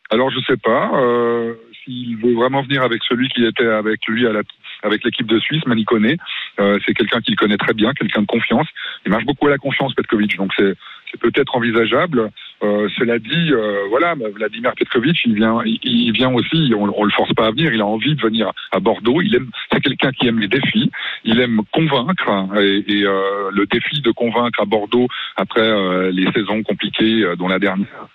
[0.10, 4.28] Alors je sais pas euh, s'il veut vraiment venir avec celui qui était avec lui
[4.28, 4.42] à la
[4.84, 6.18] avec l'équipe de Suisse, Manicone.
[6.60, 8.68] Euh, c'est quelqu'un qu'il connaît très bien, quelqu'un de confiance.
[9.06, 10.76] Il marche beaucoup à la confiance, Petkovic, donc c'est
[11.20, 12.32] peut-être envisageable.
[12.64, 16.74] Euh, cela dit, euh, voilà, Vladimir Petkovic, il vient, il, vient aussi.
[16.76, 17.74] On, on le force pas à venir.
[17.74, 19.22] Il a envie de venir à Bordeaux.
[19.22, 20.90] Il aime, c'est quelqu'un qui aime les défis.
[21.24, 26.32] Il aime convaincre et, et, euh, le défi de convaincre à Bordeaux après euh, les
[26.32, 28.08] saisons compliquées, euh, dont la dernière.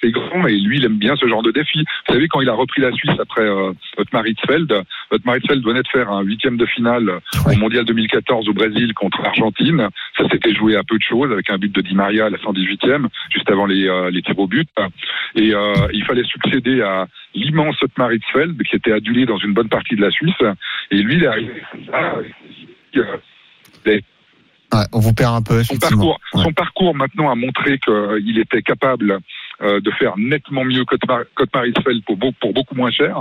[0.00, 1.80] C'est grand et lui, il aime bien ce genre de défi.
[2.08, 4.72] Vous savez, quand il a repris la Suisse après euh, Otmar Hitzfeld,
[5.10, 9.20] Otmar Hitzfeld venait de faire un huitième de finale au Mondial 2014 au Brésil contre
[9.22, 9.88] l'Argentine.
[10.16, 12.38] Ça s'était joué à peu de choses avec un but de Di Maria à la
[12.38, 14.68] 118e, juste avant les, euh, les tirs au but.
[15.34, 19.68] Et euh, il fallait succéder à l'immense Otmar Hitzfeld qui était adulé dans une bonne
[19.68, 20.34] partie de la Suisse.
[20.90, 21.62] Et lui, il est arrivé.
[24.72, 26.42] Ouais, on vous perd un peu, Son parcours, Ouais.
[26.44, 29.18] son parcours maintenant a montré qu'il était capable
[29.62, 33.16] euh, de faire nettement mieux qu'Otmar Hitzfeld pour, pour beaucoup moins cher,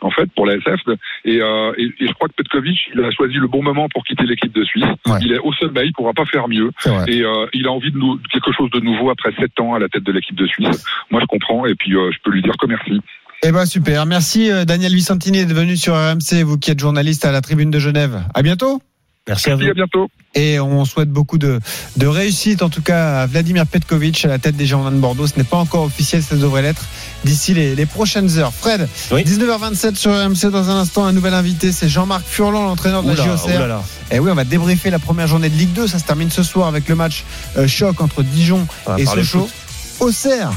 [0.00, 0.80] en fait, pour la SF.
[1.24, 4.04] Et, euh, et, et je crois que Petkovic, il a choisi le bon moment pour
[4.04, 4.84] quitter l'équipe de Suisse.
[5.06, 5.18] Ouais.
[5.22, 6.70] Il est au sommet, il pourra pas faire mieux.
[7.08, 9.74] Et euh, il a envie de, nou- de quelque chose de nouveau après sept ans
[9.74, 10.84] à la tête de l'équipe de Suisse.
[11.10, 13.00] Moi, je comprends et puis euh, je peux lui dire que merci.
[13.44, 14.04] Eh ben super.
[14.04, 17.70] Merci euh, Daniel Vicentini d'être venu sur RMC, vous qui êtes journaliste à la Tribune
[17.70, 18.20] de Genève.
[18.34, 18.80] À bientôt.
[19.28, 19.62] Merci à vous.
[19.62, 20.08] À bientôt.
[20.34, 21.58] Et on souhaite beaucoup de,
[21.96, 25.26] de réussite, en tout cas à Vladimir Petkovic à la tête des Girondins de Bordeaux.
[25.26, 26.84] Ce n'est pas encore officiel, ça devrait l'être
[27.24, 28.52] d'ici les, les prochaines heures.
[28.52, 29.22] Fred, Oui.
[29.24, 30.50] 19h27 sur RMC.
[30.50, 33.82] Dans un instant, un nouvel invité, c'est Jean-Marc Furlan, l'entraîneur de la JOCR.
[34.10, 35.86] Et oui, on va débriefer la première journée de Ligue 2.
[35.88, 37.24] Ça se termine ce soir avec le match
[37.56, 39.48] euh, choc entre Dijon et Sochaux.
[40.00, 40.50] Auxerre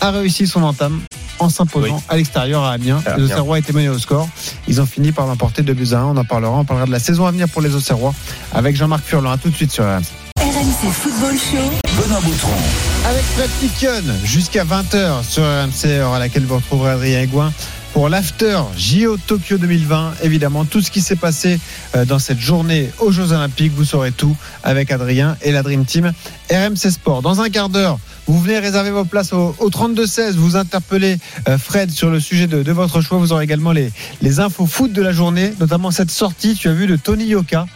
[0.00, 1.00] a réussi son entame
[1.38, 2.02] en s'imposant Oui.
[2.08, 3.02] à l'extérieur à Amiens.
[3.16, 3.24] Les.
[3.24, 4.28] Auxerrois étaient menés au score.
[4.68, 6.04] Ils ont fini par l'emporter 2 buts à 1.
[6.04, 6.58] On en parlera.
[6.58, 8.14] On parlera de la saison à venir pour les Auxerrois
[8.52, 9.30] avec Jean-Marc Furlan.
[9.32, 10.04] À tout de suite sur RMC.
[10.38, 12.02] RMC Football Show.
[12.02, 12.50] Benoît Boutron.
[13.08, 17.52] Avec Fred Piquion jusqu'à 20h sur RMC, heure à laquelle vous retrouverez Adrien Aigouin
[17.92, 20.14] pour l'after JO Tokyo 2020.
[20.22, 21.58] Évidemment, tout ce qui s'est passé
[21.96, 25.84] euh, dans cette journée aux Jeux Olympiques, vous saurez tout avec Adrien et la Dream
[25.84, 26.12] Team
[26.50, 27.22] RMC Sport.
[27.22, 30.32] Dans un quart d'heure, vous venez réserver vos places au, au 32-16.
[30.32, 33.18] Vous interpellez euh, Fred sur le sujet de, de votre choix.
[33.18, 33.90] Vous aurez également les,
[34.22, 37.66] les infos foot de la journée, notamment cette sortie, tu as vu, de Tony Yoka,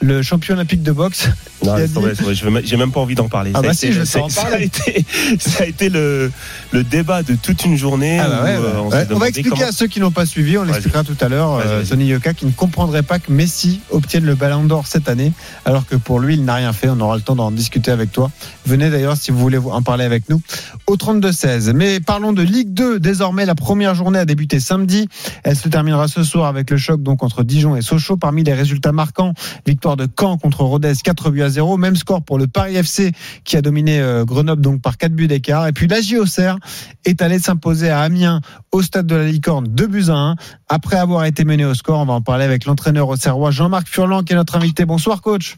[0.00, 1.28] le champion olympique de boxe.
[1.64, 3.50] Non, a je J'ai même pas envie d'en parler.
[3.54, 5.04] Ah Ça a bah été- si, je vais ça- t'en ça a été,
[5.38, 6.30] ça a été le,
[6.72, 8.18] le débat de toute une journée.
[8.18, 8.68] Ah bah ouais, euh, ouais.
[8.84, 11.04] on, s'est Ouais, on va expliquer comment- à ceux qui n'ont pas suivi, on l'expliquera
[11.04, 11.60] tout à l'heure.
[11.64, 11.82] Euh.
[11.88, 15.32] Tony Yoka qui ne comprendrait pas que Messi obtienne le ballon d'or cette année,
[15.64, 16.88] alors que pour lui, il n'a rien fait.
[16.88, 18.30] On aura le temps d'en discuter avec toi.
[18.66, 20.40] Venez d'ailleurs si vous voulez en parler avec nous
[20.86, 21.72] au 32-16.
[21.74, 22.98] Mais parlons de Ligue 2.
[22.98, 25.08] Désormais, la première journée a débuté samedi.
[25.44, 28.16] Elle se terminera ce soir avec le choc donc entre Dijon et Sochaux.
[28.16, 29.34] Parmi les résultats marquants,
[29.66, 31.76] victoire de Caen contre Rodez, 4 buts à 0.
[31.76, 33.12] Même score pour le Paris FC
[33.44, 35.66] qui a dominé euh, Grenoble donc par 4 buts d'écart.
[35.68, 36.56] Et puis la JOCR
[37.04, 38.40] est allée s'imposer à Amiens
[38.72, 40.36] au stade de la Licorne 2 buts à 1.
[40.68, 43.86] Après avoir été mené au score, on va en parler avec l'entraîneur au Serrois Jean-Marc
[43.88, 44.84] Furlan qui est notre invité.
[44.84, 45.56] Bonsoir coach.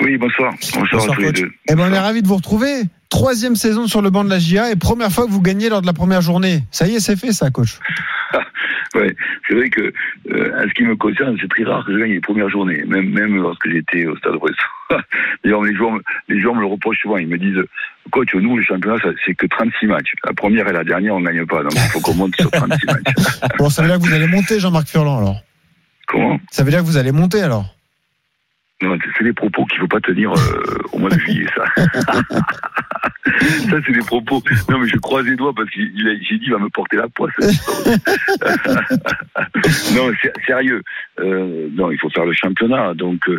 [0.00, 0.52] Oui, bonsoir.
[0.54, 1.40] Bonsoir, Bonsoir, à tous les coach.
[1.40, 1.50] deux.
[1.68, 2.82] Eh ben on est ravi de vous retrouver.
[3.12, 5.82] Troisième saison sur le banc de la GIA et première fois que vous gagnez lors
[5.82, 6.64] de la première journée.
[6.70, 7.78] Ça y est, c'est fait ça, coach.
[8.94, 9.14] Ouais,
[9.48, 9.90] c'est vrai que,
[10.30, 12.84] euh, en ce qui me concerne, c'est très rare que je gagne les premières journées,
[12.86, 14.66] même, même lorsque j'étais au Stade Brestois.
[15.44, 17.16] D'ailleurs, les joueurs, me- les joueurs me le reprochent souvent.
[17.16, 17.62] Ils me disent,
[18.10, 20.12] coach, nous, le championnat, c'est que 36 matchs.
[20.26, 21.62] La première et la dernière, on ne gagne pas.
[21.62, 23.16] Donc, il faut qu'on monte sur 36 matchs.
[23.58, 25.40] Bon, ça veut dire que vous allez monter, Jean-Marc Furlan, alors.
[26.06, 26.38] Comment?
[26.50, 27.74] Ça veut dire que vous allez monter, alors.
[28.82, 31.64] Non, c'est des propos qu'il ne faut pas tenir euh, au mois de juillet, ça.
[33.70, 34.42] ça, c'est des propos.
[34.68, 35.92] Non, mais je croise les doigts parce qu'il
[36.28, 37.32] j'ai dit, il va me porter la poisse.
[39.96, 40.82] non, sé- sérieux.
[41.20, 42.94] Euh, non, il faut faire le championnat.
[42.94, 43.38] Donc, euh,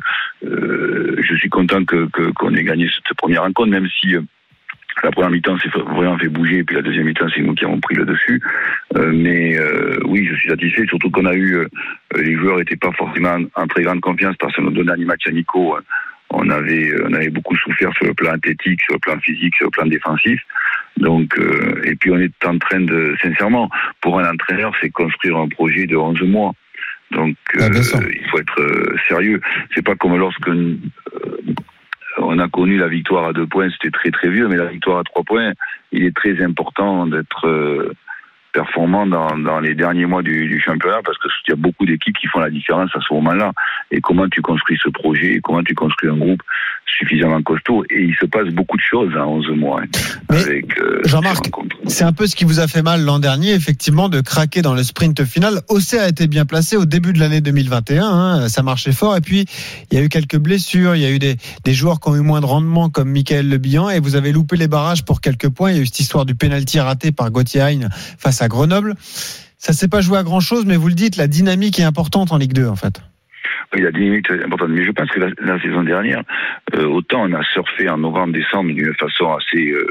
[1.21, 4.15] je suis content que que- qu'on ait gagné cette première rencontre, même si.
[4.97, 7.53] Euh, la première mi-temps s'est vraiment fait bouger, et puis la deuxième mi-temps, c'est nous
[7.53, 8.41] qui avons pris le dessus.
[8.95, 11.67] Euh, mais euh, oui, je suis satisfait, surtout qu'on a eu, euh,
[12.17, 15.27] les joueurs n'étaient pas forcément en très grande confiance parce qu'on nous donnait un match
[15.27, 15.75] à Nico.
[15.75, 15.81] euh,
[16.29, 19.67] On avait, on avait beaucoup souffert sur le plan athlétique, sur le plan physique, sur
[19.67, 20.41] le plan défensif.
[20.97, 23.69] Donc, euh, et puis on est en train de, sincèrement,
[24.01, 26.53] pour un entraîneur, c'est construire un projet de 11 mois.
[27.11, 29.39] Donc, Ah, euh, il faut être euh, sérieux.
[29.75, 30.79] C'est pas comme lorsque euh,
[32.17, 34.99] on a connu la victoire à deux points, c'était très très vieux, mais la victoire
[34.99, 35.53] à trois points,
[35.91, 37.93] il est très important d'être euh,
[38.53, 41.85] performant dans, dans les derniers mois du, du championnat parce que il y a beaucoup
[41.85, 43.51] d'équipes qui font la différence à ce moment-là.
[43.91, 46.41] Et comment tu construis ce projet, comment tu construis un groupe
[46.97, 47.83] suffisamment costaud.
[47.89, 49.81] Et il se passe beaucoup de choses en 11 mois.
[49.81, 49.87] hein,
[50.79, 51.49] euh, Jean-Marc.
[51.87, 54.73] C'est un peu ce qui vous a fait mal l'an dernier, effectivement, de craquer dans
[54.73, 55.61] le sprint final.
[55.69, 59.17] Auxerre a été bien placé au début de l'année 2021, hein, ça marchait fort.
[59.17, 59.45] Et puis,
[59.91, 62.15] il y a eu quelques blessures, il y a eu des, des joueurs qui ont
[62.15, 65.21] eu moins de rendement, comme Michael Le Bihan, et vous avez loupé les barrages pour
[65.21, 65.71] quelques points.
[65.71, 68.95] Il y a eu cette histoire du penalty raté par Gauthier Hein face à Grenoble.
[69.57, 72.31] Ça s'est pas joué à grand chose, mais vous le dites, la dynamique est importante
[72.31, 73.01] en Ligue 2, en fait.
[73.73, 74.69] Oui, la dynamique est importante.
[74.69, 76.23] Mais je pense que la, saison dernière,
[76.75, 79.87] euh, autant on a surfé en novembre, décembre d'une façon assez, euh,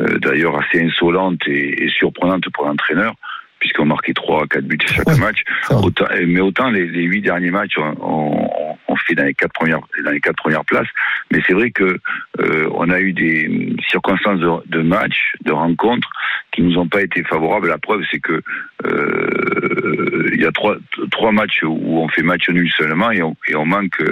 [0.00, 3.14] euh, d'ailleurs, assez insolente et, et surprenante pour l'entraîneur,
[3.60, 5.42] puisqu'on marquait 3 à 4 buts chaque Ouais, match.
[5.70, 9.34] Autant, euh, mais autant les, les 8 derniers matchs, on, on, on fait dans les
[9.34, 10.88] quatre premières, dans les quatre premières places.
[11.32, 11.98] Mais c'est vrai que
[12.40, 16.08] euh, on a eu des circonstances de, de matchs, de rencontres
[16.52, 17.68] qui nous ont pas été favorables.
[17.68, 18.42] La preuve, c'est que
[18.86, 20.76] euh, il y a trois,
[21.10, 24.02] trois matchs où on fait match nul seulement et on, et on manque.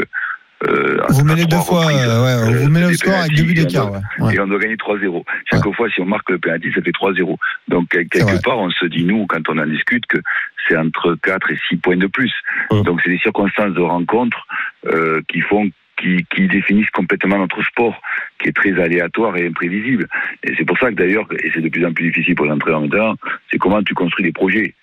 [0.69, 3.55] Euh, Vous menez deux fois, reprises, euh, ouais, euh, vous menez score avec deux buts
[3.57, 3.93] et on d'écart.
[4.19, 4.35] Ouais.
[4.35, 5.25] Et on doit gagner 3-0.
[5.51, 7.37] Chaque fois, si on marque le penalty, ça fait 3-0.
[7.69, 10.19] Donc, quelque part, on se dit, nous, quand on en discute, que
[10.67, 12.33] c'est entre 4 et 6 points de plus.
[12.71, 14.47] Donc, c'est des circonstances de rencontre
[14.87, 18.01] euh, qui font qui, qui définissent complètement notre sport,
[18.39, 20.07] qui est très aléatoire et imprévisible.
[20.45, 22.53] Et c'est pour ça que d'ailleurs, et c'est de plus en plus difficile pour les
[22.53, 23.15] entraîneurs maintenant,
[23.51, 24.75] c'est comment tu construis des projets.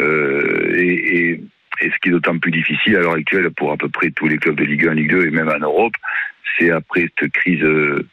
[0.00, 1.40] Euh, et, et,
[1.82, 4.28] et ce qui est d'autant plus difficile à l'heure actuelle pour à peu près tous
[4.28, 5.94] les clubs de Ligue 1, Ligue 2 et même en Europe,
[6.56, 8.06] c'est après cette crise, euh,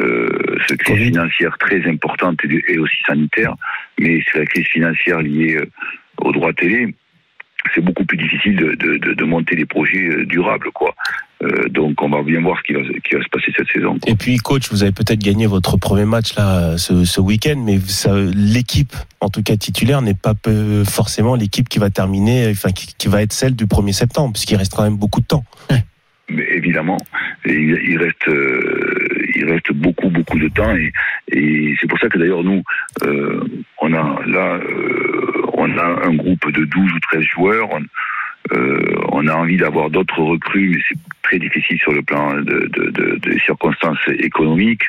[0.00, 0.28] euh,
[0.66, 3.54] cette crise financière très importante et, aussi sanitaire,
[3.98, 5.70] mais c'est la crise financière liée euh,
[6.18, 6.94] aux droits télé.
[7.74, 10.94] C'est beaucoup plus difficile de, de, monter des projets durables, quoi.
[11.44, 13.98] Euh, donc, on va bien voir ce qui va, qui va se passer cette saison.
[13.98, 14.10] quoi.
[14.10, 17.78] Et puis, coach, vous avez peut-être gagné votre premier match là ce, ce week-end, mais
[18.34, 22.94] l'équipe, en tout cas titulaire, n'est pas peu- forcément l'équipe qui va terminer, enfin qui,
[22.96, 25.44] qui va être celle du 1er septembre, puisqu'il reste quand même beaucoup de temps.
[26.30, 26.96] Mais évidemment,
[27.44, 30.90] il, il reste, euh, il reste beaucoup, beaucoup de temps, et,
[31.30, 32.62] et c'est pour ça que d'ailleurs nous,
[33.02, 33.44] euh,
[33.82, 37.68] on a là, euh, on a un groupe de 12 ou 13 joueurs.
[37.72, 37.80] On,
[39.12, 42.90] on a envie d'avoir d'autres recrues, mais c'est très difficile sur le plan de, de,
[42.90, 44.82] de- des circonstances économiques.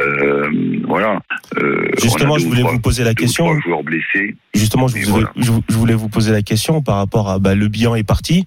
[0.00, 0.48] Euh,
[0.86, 1.20] voilà.
[1.58, 3.58] Euh, Justement, je voulais trois- vous poser la question.
[3.60, 4.36] joueurs blessés.
[4.54, 5.32] Justement, je, vous- voilà.
[5.70, 8.46] voulais vous poser la question par rapport à bah, le bilan est parti.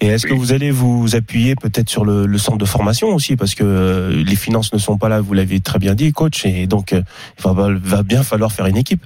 [0.00, 3.34] Et est-ce que vous allez vous appuyer peut-être sur le, le centre de formation aussi?
[3.34, 6.46] Parce que euh, les finances ne sont pas là, vous l'avez très bien dit, coach,
[6.46, 7.02] et donc euh,
[7.38, 9.02] il va, va bien falloir faire une équipe.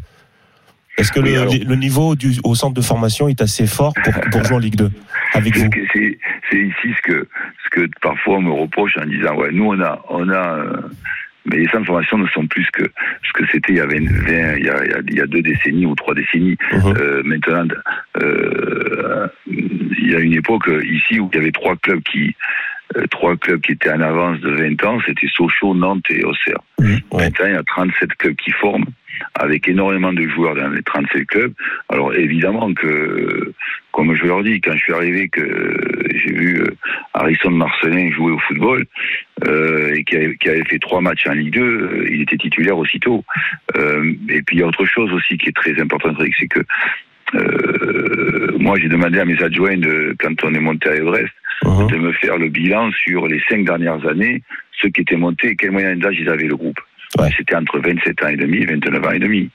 [0.99, 3.95] Est-ce que Oui, le, alors- le niveau du, au centre de formation est assez fort
[4.05, 4.91] pour, pour jouer en Ligue 2
[5.35, 6.19] avec C'est vous c'est-
[6.51, 7.29] c'est ici ce que,
[7.65, 10.77] ce que parfois on me reproche en disant ouais nous on a on a euh,
[11.47, 12.85] mais les centres de formation ne sont plus que
[13.25, 15.21] ce que c'était il y avait 20, il, y a, il, y a, il y
[15.21, 16.57] a deux décennies ou trois décennies.
[16.73, 16.95] Mhm.
[17.01, 17.67] Euh, maintenant,
[18.23, 22.37] euh, il y a une époque ici où il y avait trois clubs qui
[22.97, 26.59] euh, trois clubs qui étaient en avance de 20 ans, c'était Sochaux, Nantes et Auxerre.
[26.79, 26.99] Ouais.
[27.13, 28.85] Maintenant, il y a 37 clubs qui forment,
[29.35, 31.53] avec énormément de joueurs dans les 37 clubs.
[31.89, 33.53] Alors évidemment que,
[33.93, 36.71] comme je leur dis, quand je suis arrivé, que j'ai vu euh,
[37.15, 38.85] Harrison Marcelin jouer au football,
[39.47, 42.37] euh, et qui avait, qui avait fait trois matchs en Ligue 2, euh, il était
[42.37, 43.25] titulaire aussitôt.
[43.77, 46.61] Euh, et puis il y a autre chose aussi qui est très importante, c'est que
[47.35, 51.33] euh, moi j'ai demandé à mes adjoints, de, quand on est monté à Everest,
[51.65, 51.87] Mhm.
[51.87, 54.43] de me faire le bilan sur les cinq dernières années,
[54.81, 56.81] ceux qui étaient montés et quel moyen d'âge ils avaient le groupe.
[57.19, 57.29] Ouais.
[57.37, 59.51] C'était entre 27 ans et demi et 29 ans et demi.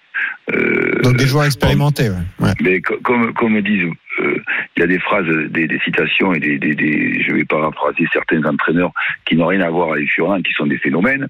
[0.54, 2.10] Euh, Donc des joueurs expérimentés.
[2.10, 2.54] ouais.
[2.62, 3.90] Mais co- comme, comme disent,
[4.20, 4.38] euh,
[4.76, 8.06] il y a des phrases, des, des citations et des, des, des- je vais paraphraser
[8.14, 8.92] certains entraîneurs
[9.26, 11.28] qui n'ont rien à voir avec Furlan, qui sont des phénomènes,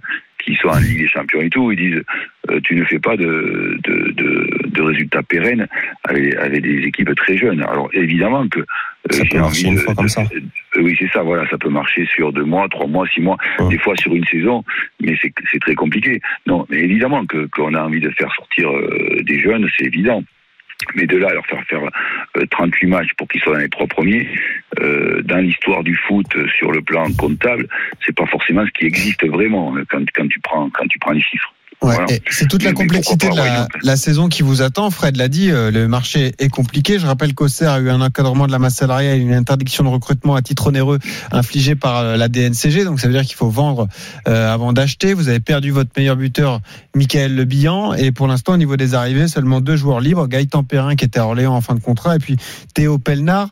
[0.48, 1.72] qui sont en Ligue des Champions et tout.
[1.72, 2.04] Ils disent,
[2.50, 5.68] euh, tu ne fais pas de, de, de, de résultats pérennes
[6.06, 7.62] avec, avec des équipes très jeunes.
[7.64, 8.64] Alors évidemment que euh,
[9.12, 10.22] Ça peut j'ai marcher envie une fois comme ça.
[10.34, 11.22] euh, oui, c'est ça.
[11.22, 13.70] Voilà, ça peut marcher sur deux mois, trois mois, six mois, Ouais.
[13.70, 14.64] des fois sur une saison,
[15.02, 16.22] mais c'est c'est très compliqué.
[16.46, 18.70] Non, mais évidemment que qu'on a envie de faire sortir
[19.24, 20.24] des jeunes, c'est évident.
[20.96, 21.84] Mais de là à leur faire faire
[22.38, 24.28] euh, 38 matchs pour qu'ils soient dans les trois premiers,
[24.80, 27.68] euh, dans l'histoire du foot euh, sur le plan comptable,
[28.06, 31.14] c'est pas forcément ce qui existe vraiment hein, quand, quand tu prends quand tu prends
[31.14, 31.54] les chiffres.
[31.82, 32.08] Ouais, Voilà.
[32.32, 33.36] C'est toute la complexité de
[33.86, 34.90] la, saison qui vous attend.
[34.90, 36.98] Fred l'a dit, euh, le marché est compliqué.
[36.98, 39.90] Je rappelle qu'Auxerre a eu un encadrement de la masse salariale et une interdiction de
[39.90, 40.98] recrutement à titre onéreux
[41.32, 42.84] infligée par euh, la DNCG.
[42.84, 43.88] Donc ça veut dire qu'il faut vendre
[44.28, 45.14] euh, avant d'acheter.
[45.14, 46.62] Vous avez perdu votre meilleur buteur,
[46.96, 47.94] Michael Le Bihan.
[47.94, 50.28] Et pour l'instant, au niveau des arrivées, seulement deux joueurs libres.
[50.28, 52.38] Gaëtan Perrin qui était à Orléans en fin de contrat et puis
[52.74, 53.50] Théo Pelnard.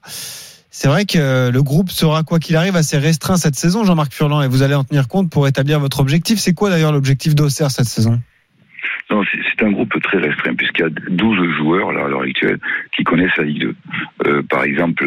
[0.77, 4.11] C'est vrai que euh, le groupe sera, quoi qu'il arrive, assez restreint cette saison, Jean-Marc
[4.11, 6.37] Furlan, et vous allez en tenir compte pour établir votre objectif.
[6.37, 8.19] C'est quoi d'ailleurs l'objectif d'Auxerre cette saison?
[9.09, 12.59] Non, c'est un groupe très restreint, puisqu'il y a 12 joueurs là, à l'heure actuelle
[12.93, 13.75] qui connaissent la Ligue 2.
[14.27, 15.05] Euh, par exemple,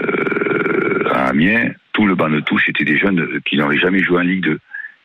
[0.00, 4.16] euh, à Amiens, tout le banc de touche était des jeunes qui n'avaient jamais joué
[4.16, 4.58] en Ligue 2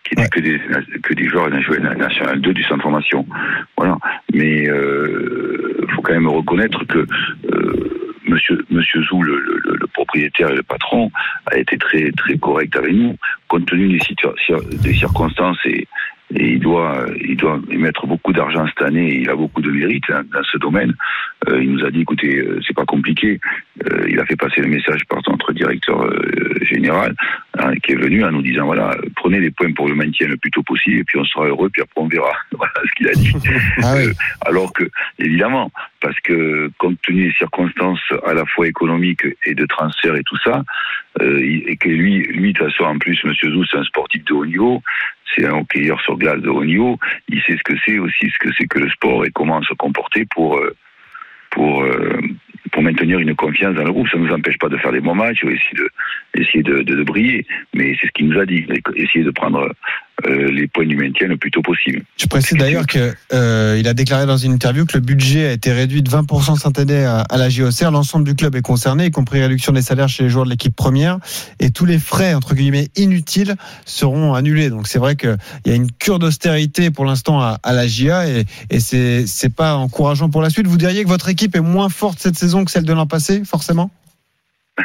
[0.05, 0.61] qui étaient que des
[1.01, 3.27] que des joueurs national 2 du centre de formation.
[3.77, 3.97] Voilà.
[4.33, 10.49] Mais euh, faut quand même reconnaître que euh, Monsieur Monsieur Zou, le, le, le, propriétaire
[10.49, 11.11] et le patron,
[11.47, 13.15] a été très très correct avec nous,
[13.47, 13.99] compte tenu des,
[14.77, 15.87] des circonstances et,
[16.35, 19.09] et il doit, il doit mettre beaucoup d'argent cette année.
[19.09, 20.93] Et il a beaucoup de mérite hein, dans ce domaine.
[21.47, 23.39] Euh, il nous a dit, écoutez, euh, c'est pas compliqué.
[23.85, 27.13] Euh, il a fait passer le message par notre directeur euh, général,
[27.59, 30.37] hein, qui est venu en nous disant, voilà, prenez les points pour le maintien le
[30.37, 32.31] plus tôt possible, et puis on sera heureux, puis après on verra.
[32.51, 33.33] voilà ce qu'il a dit.
[33.83, 34.11] ah oui.
[34.45, 34.85] Alors que,
[35.19, 35.71] évidemment,
[36.03, 40.37] parce que compte tenu des circonstances à la fois économiques et de transfert et tout
[40.43, 40.63] ça,
[41.21, 44.33] et que lui, lui de toute façon en plus, Monsieur Zou, c'est un sportif de
[44.33, 44.83] haut niveau
[45.35, 46.99] c'est un hockeyeur sur glace de haut niveau.
[47.27, 49.73] Il sait ce que c'est aussi, ce que c'est que le sport et comment se
[49.73, 50.61] comporter pour
[51.49, 51.85] pour
[52.71, 54.09] pour maintenir une confiance dans le groupe.
[54.09, 57.45] Ça ne nous empêche pas de faire des bons matchs ou essayer de, de briller.
[57.73, 59.71] Mais c'est ce qu'il nous a dit, essayer de prendre
[60.27, 62.03] euh, les points du maintien le plus tôt possible.
[62.17, 65.71] Je précise d'ailleurs qu'il euh, a déclaré dans une interview que le budget a été
[65.71, 67.89] réduit de 20% cette année à, à la JOCR.
[67.91, 70.75] L'ensemble du club est concerné, y compris réduction des salaires chez les joueurs de l'équipe
[70.75, 71.17] première.
[71.59, 73.55] Et tous les frais, entre guillemets, inutiles
[73.85, 74.69] seront annulés.
[74.69, 75.35] Donc c'est vrai qu'il
[75.65, 79.75] y a une cure d'austérité pour l'instant à, à, la GIA et, et c'est pas
[79.75, 80.67] encourageant pour la suite.
[80.67, 83.43] Vous diriez que votre équipe est moins forte cette saison que celle de l'an passé,
[83.45, 83.89] forcément?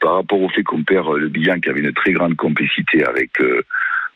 [0.00, 3.40] Par rapport au fait qu'on perd le bilan qui avait une très grande complicité avec
[3.40, 3.62] euh,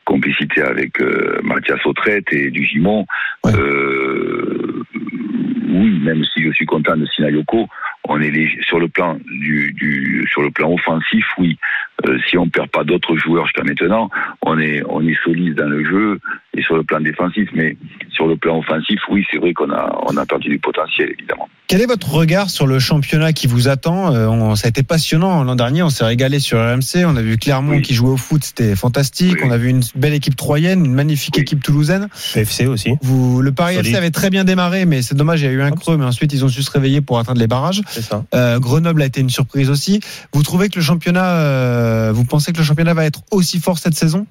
[0.04, 3.06] complicité avec euh, Mathias Autrette et du Gimon,
[3.44, 3.52] ouais.
[3.54, 4.82] euh,
[5.68, 7.68] oui, même si je suis content de Sinayoko,
[8.08, 11.56] on est sur le plan du, du, sur le plan offensif, oui.
[12.06, 14.10] Euh, si on perd pas d'autres joueurs jusqu'à maintenant,
[14.42, 16.18] on est on est solide dans le jeu
[16.54, 17.76] et sur le plan défensif, mais
[18.10, 21.48] sur le plan offensif, oui, c'est vrai qu'on a on a perdu du potentiel évidemment.
[21.68, 24.14] Quel est votre regard sur le championnat qui vous attend?
[24.14, 27.22] Euh, on, Ça a été passionnant l'an dernier, on s'est régalé sur RMC, on a
[27.22, 27.82] vu Clermont oui.
[27.82, 29.36] qui jouait au foot, c'était fantastique.
[29.36, 29.44] Oui.
[29.46, 31.42] On a vu une belle équipe troyenne, une magnifique oui.
[31.42, 32.08] équipe toulousaine.
[32.34, 32.90] FC aussi.
[33.00, 33.86] Vous, le Paris Solide.
[33.86, 36.04] FC avait très bien démarré, mais c'est dommage, il y a eu un creux, mais
[36.04, 37.80] ensuite ils ont su se réveiller pour atteindre les barrages.
[38.34, 40.00] Euh, Grenoble a été une surprise aussi.
[40.34, 41.22] Vous trouvez que le championnat,
[41.92, 44.26] euh, vous pensez que le championnat va être aussi fort cette saison?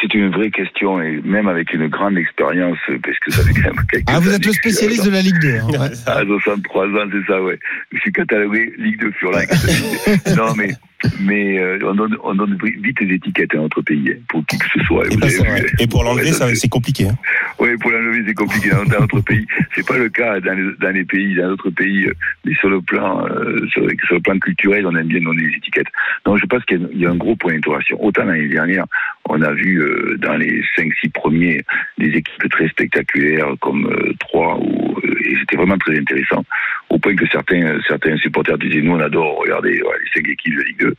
[0.00, 3.74] C'est une vraie question et même avec une grande expérience, parce que ça fait quand
[3.74, 5.48] même quelques Ah, vous êtes le spécialiste de la Ligue 2.
[5.48, 5.90] Hein, ouais.
[6.06, 7.58] À 63 ans, c'est ça, ouais.
[7.92, 9.40] Je suis catalogué Ligue 2 Furlan.
[10.36, 10.72] non, mais
[11.20, 14.58] mais euh, on, donne, on donne vite des étiquettes à notre pays, hein, pour qui
[14.58, 15.04] que ce soit.
[15.08, 17.08] Et, et pour l'enlever, ouais, c'est compliqué.
[17.08, 17.16] Hein.
[17.58, 19.46] Oui, pour l'enlever, c'est compliqué dans, notre pays.
[19.74, 22.08] C'est pas le cas dans les, dans les pays, dans d'autres pays,
[22.44, 25.56] mais sur le plan, euh, sur, sur, le plan culturel, on aime bien donner des
[25.56, 25.88] étiquettes.
[26.24, 28.02] Donc, je pense qu'il y, y, a un gros point d'interrogation.
[28.02, 28.86] Autant l'année dernière,
[29.28, 31.60] on a vu euh, dans les 5-6 premiers
[31.98, 36.44] des équipes très spectaculaires comme euh, Troyes, ou, et c'était vraiment très intéressant,
[36.92, 40.56] au point que certains, certains supporters disaient, nous, on adore regarder ouais, les 5 équipes
[40.56, 40.94] de Ligue 2.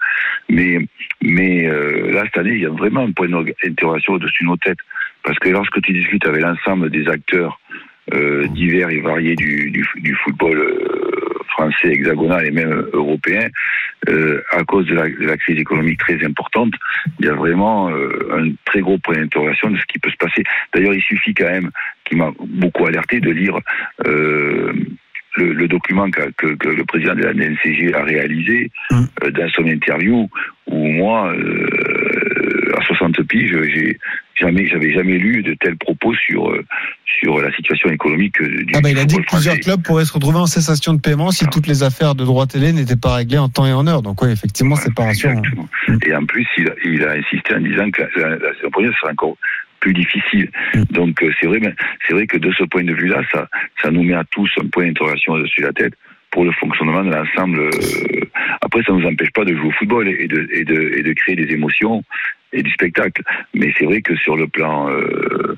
[0.49, 0.79] Mais,
[1.21, 4.57] mais euh, là, cette année, il y a vraiment un point d'interrogation au-dessus de nos
[4.57, 4.79] têtes.
[5.23, 7.59] Parce que lorsque tu discutes avec l'ensemble des acteurs
[8.11, 13.47] euh, divers et variés du, du, football euh, français, hexagonal et même européen,
[14.51, 16.73] à cause de la, de la, crise économique très importante,
[17.19, 20.43] il y a vraiment un très gros point d'interrogation de ce qui peut se passer.
[20.73, 21.69] D'ailleurs, il suffit quand même,
[22.03, 23.59] qui m'a beaucoup alerté, de lire
[25.35, 29.03] le, le, document que, que, que, le président de la NCG a réalisé mmh.
[29.23, 30.29] euh, dans son interview,
[30.67, 33.97] où moi, euh, à 60 piges, j'ai
[34.35, 36.63] jamais, j'avais jamais lu de tels propos sur euh,
[37.19, 38.73] sur la situation économique du.
[38.75, 41.31] Ah bah il a dit que plusieurs clubs pourraient se retrouver en cessation de paiement
[41.31, 41.49] si ah.
[41.51, 44.01] toutes les affaires de droit télé n'étaient pas réglées en temps et en heure.
[44.01, 45.41] Donc oui, effectivement, c'est pas rassurant.
[46.05, 49.37] Et en plus, il a, il a insisté en disant que la, la, la encore
[49.83, 50.49] plus difficile.
[50.91, 51.59] Donc c'est vrai,
[52.07, 53.49] c'est vrai que de ce point de vue-là, ça,
[53.81, 55.93] ça nous met à tous un point d'interrogation au-dessus de la tête
[56.31, 57.59] pour le fonctionnement de l'ensemble.
[57.59, 57.69] Euh,
[58.61, 61.03] Après, ça ne nous empêche pas de jouer au football et de, et de, et
[61.03, 62.01] de créer des émotions
[62.53, 63.21] et du spectacle.
[63.53, 65.57] Mais c'est vrai que sur le plan euh,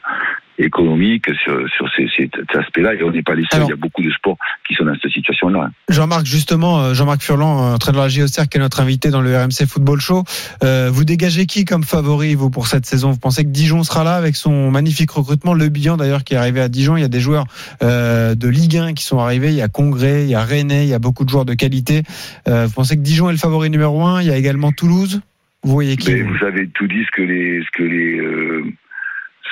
[0.58, 2.96] économique sur, sur ces, cet aspect-là.
[2.96, 3.60] Et on n'est pas les seuls.
[3.60, 4.38] Alors, il y a beaucoup de sports
[4.68, 5.70] qui sont dans cette situation-là.
[5.90, 9.66] Jean-Marc, justement, Jean-Marc Furlan, entraîneur de la JOCR, qui est notre invité dans le RMC
[9.68, 10.24] Football Show.
[10.64, 13.12] Euh, vous dégagez qui comme favori, vous, pour cette saison?
[13.12, 15.54] Vous pensez que Dijon sera là avec son magnifique recrutement?
[15.54, 16.98] Le Bihan, d'ailleurs, qui est arrivé à Dijon.
[16.98, 17.46] Il y a des joueurs
[17.84, 19.50] euh, de Ligue 1 qui sont arrivés.
[19.50, 21.54] Il y a Congrès, il y a Rennais, il y a beaucoup de joueurs de
[21.54, 22.04] qualité.
[22.48, 25.22] Euh, vous pensez que Dijon est le favori numéro 1 Il y a également Toulouse
[25.64, 26.12] vous voyez qui?
[26.12, 28.64] Mais vous avez tout dit ce que les, ce que les, euh,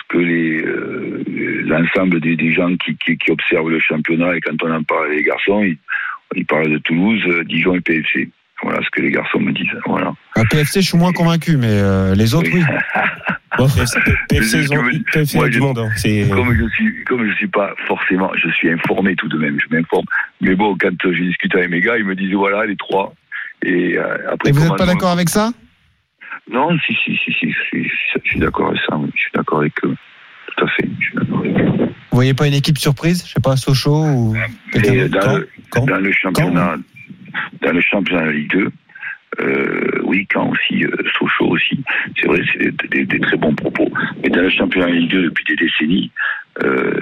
[0.10, 1.24] que les euh,
[1.66, 5.06] l'ensemble des, des, gens qui, qui, qui, observent le championnat et quand on en parle
[5.08, 5.78] avec les garçons, ils,
[6.36, 8.30] ils parlent de Toulouse, Dijon et PFC.
[8.62, 9.68] Voilà ce que les garçons me disent.
[9.86, 10.14] Voilà.
[10.36, 12.64] À PFC, je suis moins convaincu, mais euh, les autres, oui.
[13.58, 13.68] Bon,
[14.30, 15.78] PFC, ont- PFC moi, du je- monde.
[15.80, 15.89] hein.
[16.34, 19.76] Comme je suis, comme je suis pas forcément, je suis informé tout de même, je
[19.76, 20.06] m'informe.
[20.41, 23.14] Mais bon, quand euh, j'ai discuté avec mes gars, ils me disent voilà les trois.
[23.66, 24.49] Et euh, après.
[24.49, 25.51] Et vous n'êtes pas d'accord avec ça?
[26.51, 28.99] Non, si, si, si, si, je suis d'accord avec ça.
[29.15, 29.95] Je suis d'accord avec eux.
[30.55, 30.87] Tout à fait.
[30.99, 31.67] Je suis d'accord avec eux.
[32.11, 33.25] Vous voyez pas une équipe surprise?
[33.25, 34.35] Je sais pas, Sochaux ou
[34.73, 35.07] d'autre?
[35.09, 36.75] dans, le, Caen dans le championnat,
[37.61, 38.71] dans le championnat Ligue 2,
[39.41, 41.83] euh, oui, quand aussi, euh, Sochaux aussi,
[42.17, 43.89] c'est vrai, c'est des, des- des très bons propos.
[44.21, 46.11] Mais dans le championnat de Ligue 2 depuis des décennies,
[46.63, 46.99] euh,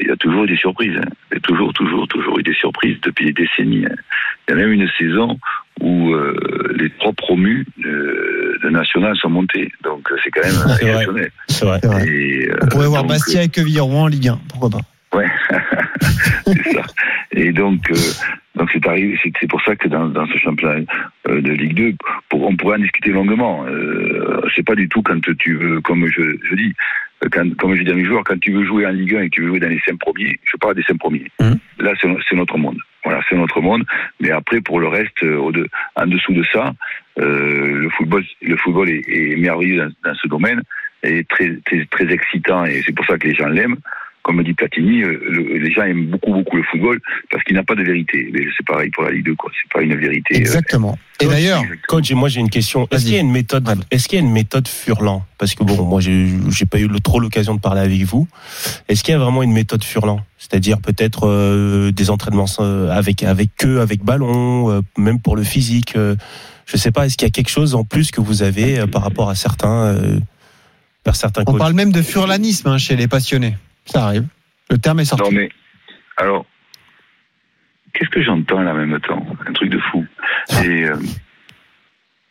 [0.00, 0.96] il y a toujours eu des surprises.
[0.98, 1.08] hein.
[1.30, 3.86] Il y a toujours, toujours, toujours eu des surprises depuis des décennies.
[3.86, 3.94] hein.
[4.48, 5.38] Il y a même une saison
[5.80, 9.72] où euh, les trois promus euh, de national sont montés.
[9.82, 10.90] Donc euh, c'est quand même C'est vrai.
[10.92, 11.30] exceptionnel.
[11.48, 11.78] c'est vrai.
[11.82, 12.08] C'est vrai.
[12.08, 14.80] Et, euh, On pourrait voir donc, Bastia et Queville-Rouen en Ligue 1, pourquoi pas
[15.12, 15.26] Ouais,
[16.46, 16.82] c'est ça.
[17.32, 17.94] Et donc, euh,
[18.54, 19.18] donc c'est arrivé.
[19.22, 20.84] C'est, pour ça que dans, dans ce championnat
[21.28, 21.94] de Ligue 2,
[22.28, 23.64] pour, on pourrait en discuter longuement.
[23.66, 26.74] Euh, c'est pas du tout quand tu veux, comme je, je dis,
[27.28, 29.28] quand, comme je dis à mes joueurs, quand tu veux jouer en Ligue 1 et
[29.28, 31.26] que tu veux jouer dans les cinq premiers, je parle des cinq premiers.
[31.40, 31.58] Mhm.
[31.80, 32.78] Là, c'est, notre monde.
[33.04, 33.84] Voilà, c'est notre monde.
[34.20, 36.72] Mais après, pour le reste, euh, au de, en dessous de ça,
[37.18, 40.62] euh, le football, le football est, est merveilleux dans, dans ce domaine,
[41.02, 43.78] et très, très, très excitant, et c'est pour ça que les gens l'aiment
[44.30, 47.00] comme dit Platini, euh, le- les gens aiment beaucoup beaucoup le football
[47.30, 48.28] parce qu'il n'a pas de vérité.
[48.32, 49.50] Mais c'est pareil pour la Ligue 2, quoi.
[49.60, 50.34] C'est pas une vérité.
[50.36, 50.98] euh, Exactement.
[51.20, 52.86] Et d'ailleurs, Coach, moi j'ai une question.
[52.90, 55.22] Est-ce qu'il y a une méthode, est-ce qu'il y a une méthode Furlan?
[55.38, 58.26] Parce que bon, moi j'ai pas eu le- trop l'occasion de parler avec vous.
[58.88, 60.20] Est-ce qu'il y a vraiment une méthode Furlan?
[60.38, 62.46] C'est-à-dire peut-être euh, des entraînements
[62.90, 65.94] avec avec eux, avec ballon, euh, même pour le physique.
[65.96, 66.14] euh,
[66.66, 67.04] je sais pas.
[67.06, 69.34] Est-ce qu'il y a quelque chose en plus que vous avez euh, par rapport à
[69.34, 70.18] certains, euh,
[71.04, 71.58] par certains on coachs?
[71.58, 73.56] parle même de furlanisme hein, chez les passionnés.
[73.90, 74.26] Ça arrive.
[74.70, 75.24] Le terme est sorti.
[75.24, 75.50] Non mais
[76.16, 76.46] alors,
[77.92, 79.26] qu'est-ce que j'entends là en même temps?
[79.46, 80.06] Un truc de fou.
[80.64, 80.96] Et, euh,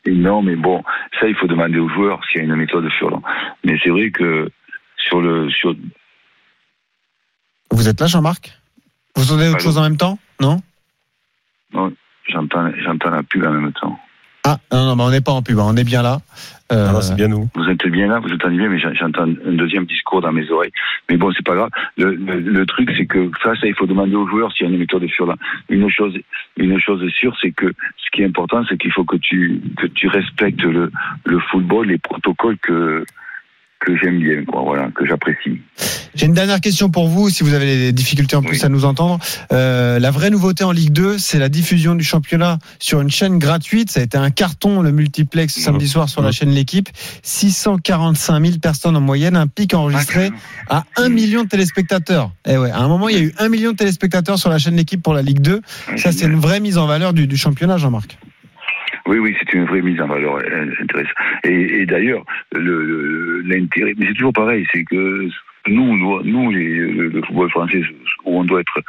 [0.06, 0.84] et non, mais bon,
[1.20, 3.22] ça il faut demander aux joueurs s'il y a une méthode de Furlan.
[3.64, 4.50] Mais c'est vrai que
[4.98, 5.76] sur le sur
[7.72, 8.58] Vous êtes là, Jean-Marc?
[9.16, 10.18] Vous entendez autre chose en même temps?
[10.40, 10.62] Non
[12.30, 14.00] j'entends j'entends la pub en même temps.
[14.46, 16.20] Ah, non, non, mais on n'est pas en pub, hein, on est bien là.
[16.72, 17.50] Euh, Ah non, c'est bien nous.
[17.56, 20.50] Vous êtes bien là, vous entendez bien, mais j'en- j'entends un deuxième discours dans mes
[20.50, 20.72] oreilles.
[21.10, 21.70] Mais bon, c'est pas grave.
[21.98, 24.70] Le, le, le truc, c'est que ça, ça, il faut demander aux joueurs s'il y
[24.70, 25.36] a une méthode de Furlan.
[25.70, 26.14] Une chose,
[26.58, 27.68] une chose est sûre, c'est que
[27.98, 30.92] ce qui est important, c'est qu'il faut que tu que tu respectes le,
[31.26, 33.04] le football, les protocoles que
[33.80, 35.62] que j'aime bien, quoi, voilà, que j'apprécie.
[36.16, 38.66] J'ai une dernière question pour vous, si vous avez des difficultés en plus Oui.
[38.66, 39.20] à nous entendre.
[39.54, 43.40] Euh, la vraie nouveauté en Ligue 2, c'est la diffusion du championnat sur une chaîne
[43.40, 43.90] gratuite.
[43.92, 46.90] Ça a été un carton, le multiplex samedi soir sur la chaîne L'équipe.
[47.24, 50.32] 645 000 personnes en moyenne, un pic enregistré
[50.70, 52.32] à 1 million de téléspectateurs.
[52.48, 54.58] Eh ouais, à un moment, il y a eu 1 million de téléspectateurs sur la
[54.58, 55.62] chaîne L'équipe pour la Ligue 2.
[55.96, 58.18] Ça, c'est une vraie mise en valeur du, du championnat, Jean-Marc.
[59.10, 60.38] Oui, oui, c'est une vraie mise en valeur
[60.80, 61.16] intéressante.
[61.44, 65.28] Et, d'ailleurs, le- le- l'intérêt, mais c'est toujours pareil, c'est que
[65.68, 67.82] nous, nous, les- le, football français,
[68.26, 68.80] où on doit être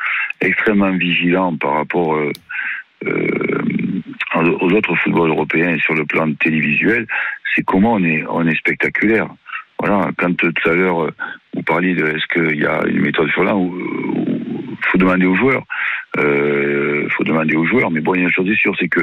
[0.42, 2.30] extrêmement vigilant par rapport euh,
[3.06, 3.62] euh,
[4.60, 7.06] aux autres footballs européens sur le plan télévisuel,
[7.54, 9.26] c'est comment on est, on est spectaculaire.
[9.78, 11.10] Voilà, quand tout à l'heure euh,
[11.54, 13.74] vous parliez de est-ce qu'il y a une méthode sur là ou
[14.82, 15.64] faut demander aux joueurs.
[16.18, 17.90] Euh, faut demander aux joueurs.
[17.90, 19.00] Mais bon, il y a une chose est sûre, c'est que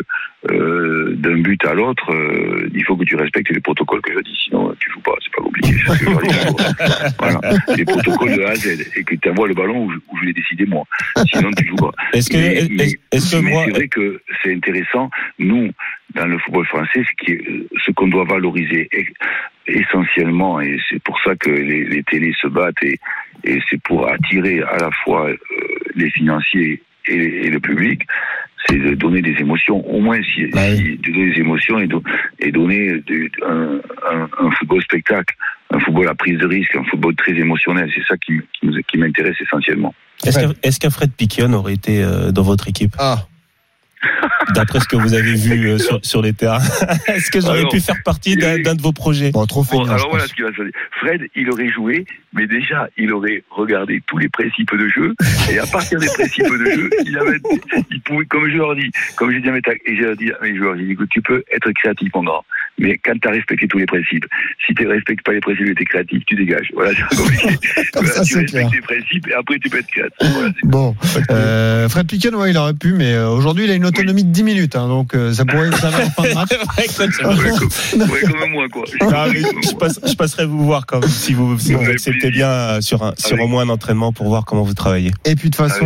[0.51, 4.20] euh, d'un but à l'autre, euh, il faut que tu respectes les protocoles que je
[4.20, 4.38] dis.
[4.45, 5.14] Sinon, tu joues pas.
[5.24, 5.74] C'est pas compliqué.
[5.88, 7.39] Ce que je voilà.
[7.76, 10.26] Les protocoles de A à Z et que tu envoies le ballon où je, je
[10.26, 10.84] l'ai décidé moi.
[11.32, 11.91] Sinon, tu joues pas.
[12.14, 15.10] Est-ce que, Mais- mais- est-ce que moi, c'est vrai que c'est intéressant.
[15.39, 15.72] Nous,
[16.14, 17.41] dans le football français, ce est,
[17.86, 18.89] ce qu'on doit valoriser
[19.66, 22.99] essentiellement, et c'est pour ça que les, les télés se battent, et,
[23.43, 25.30] et c'est pour attirer à la fois
[25.95, 28.01] les financiers et, et le public,
[28.68, 30.78] c'est de donner des émotions, au moins si, Bah oui.
[30.78, 32.03] si- de donner des émotions et, do-
[32.39, 33.80] et donner de- un,
[34.12, 35.34] un- un football spectacle,
[35.72, 37.89] un football à prise de risque, un football très émotionnel.
[37.95, 38.34] C'est ça qui,
[38.97, 39.93] m'intéresse essentiellement.
[40.26, 42.95] est-ce qu'un Fred Piquion aurait été euh, dans votre équipe?
[42.99, 43.26] Ah,
[44.54, 46.60] D'après ce que vous avez vu euh, sur, sur les terrains,
[47.08, 49.66] est-ce que j'aurais Alors, pu faire partie d'un d'un de vos projets bon, trop Bon,
[49.66, 50.72] feignant, je alors voilà ce qui va se passer.
[51.00, 55.16] Fred, il aurait joué, mais déjà, il aurait regardé tous les principes de jeu,
[55.52, 57.39] et à partir des principes de jeu, il avait,
[57.91, 60.43] il pouvait, comme je leur dis, comme j'ai dit à mes, et j'ai dit à
[60.43, 62.43] mes joueurs, j'ai dit, écoute, tu peux être créatif, grand,
[62.80, 64.26] mais quand tu as respecté tous les principes,
[64.66, 66.68] si tu ne respectes pas les principes et tu es créatif, tu dégages.
[66.74, 67.48] Voilà, c'est pas compliqué.
[67.94, 68.70] Comme Voilà, ça, tu respectes clair.
[68.74, 70.14] les principes, et après, tu peux être créatif.
[70.34, 70.96] Voilà, Bon,
[71.32, 74.32] euh, Fred Piquion, ouais, il aurait pu, mais euh, aujourd'hui, il a une autonomie de
[74.32, 76.50] 10 minutes, hein, donc euh, ça pourrait être en fin de match.
[76.78, 78.84] ouais, comme, ouais, comme moi, quoi.
[79.02, 81.84] Non, mais je, passe- je passerai vous voir quand même, si vous, si Bon, vous
[81.86, 85.12] avec acceptez bien sur, un, sur au moins un entraînement pour voir comment vous travaillez.
[85.26, 85.86] Et puis de toute façon.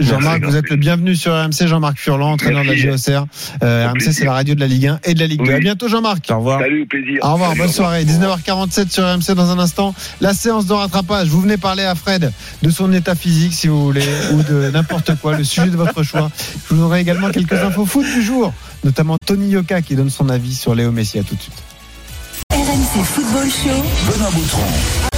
[0.00, 2.74] Jean-Marc, vous êtes le bienvenu sur RMC, Jean-Marc Furlan, entraîneur de la.
[2.76, 3.26] GOCR.
[3.62, 5.48] Euh, RMC, c'est la radio de la Ligue 1 et de la Ligue 2.
[5.48, 5.54] Oui.
[5.54, 6.11] À bientôt, Jean-Marc.
[6.30, 6.60] Au revoir.
[6.60, 7.18] Salut, au plaisir.
[7.22, 7.90] Au revoir, Salut, bonne au revoir.
[7.90, 8.04] soirée.
[8.04, 9.94] 19h47 sur RMC dans un instant.
[10.20, 11.28] La séance de rattrapage.
[11.28, 12.32] Vous venez parler à Fred
[12.62, 16.02] de son état physique, si vous voulez, ou de n'importe quoi, le sujet de votre
[16.02, 16.30] choix.
[16.68, 18.52] Je vous donnerai également quelques infos foot du jour,
[18.84, 21.18] notamment Tony Yoka qui donne son avis sur Léo Messi.
[21.18, 21.54] À tout de suite.
[22.52, 24.12] RMC Football Show.
[24.12, 25.11] Benoît Boutron.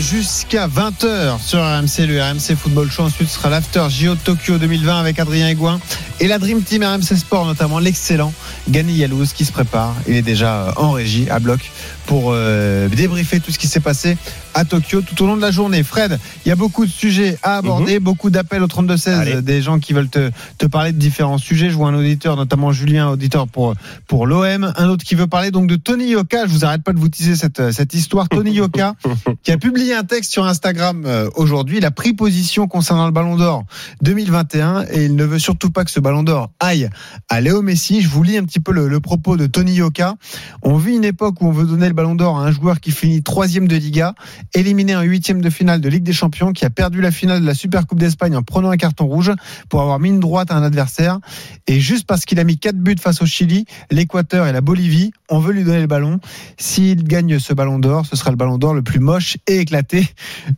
[0.00, 3.02] Jusqu'à 20h sur RMC, le RMC Football Show.
[3.04, 5.80] Ensuite ce sera l'After JO Tokyo 2020 avec Adrien Aigouin
[6.20, 8.32] et la Dream Team RMC Sport, notamment l'excellent
[8.68, 9.94] Gany Yalouz qui se prépare.
[10.06, 11.70] Il est déjà en régie à bloc
[12.06, 14.16] pour euh, débriefer tout ce qui s'est passé
[14.54, 15.82] à Tokyo tout au long de la journée.
[15.82, 19.42] Fred, il y a beaucoup de sujets à aborder, beaucoup d'appels au 32-16, Allez.
[19.42, 21.70] des gens qui veulent te, te parler de différents sujets.
[21.70, 23.74] Je vois un auditeur, notamment Julien, auditeur pour,
[24.06, 26.46] pour l'OM, un autre qui veut parler donc de Tony Yoka.
[26.46, 28.28] Je vous arrête pas de vous teaser cette, cette histoire.
[28.28, 28.94] Tony Yoka,
[29.42, 31.78] qui a publié un texte sur Instagram euh, aujourd'hui.
[31.78, 33.64] Il a pris position concernant le Ballon d'Or
[34.02, 36.88] 2021 et il ne veut surtout pas que ce Ballon d'Or aille
[37.28, 38.00] à Léo Messi.
[38.00, 40.14] Je vous lis un petit peu le, le propos de Tony Yoka.
[40.62, 42.90] On vit une époque où on veut donner le Ballon d'Or à un joueur qui
[42.90, 44.14] finit troisième de Liga,
[44.54, 47.46] éliminé en huitième de finale de Ligue des Champions, qui a perdu la finale de
[47.46, 49.32] la Super Coupe d'Espagne en prenant un carton rouge
[49.68, 51.18] pour avoir mis une droite à un adversaire.
[51.66, 55.12] Et juste parce qu'il a mis quatre buts face au Chili, l'Équateur et la Bolivie,
[55.30, 56.20] on veut lui donner le ballon.
[56.58, 60.06] S'il gagne ce Ballon d'Or, ce sera le Ballon d'Or le plus moche et éclaté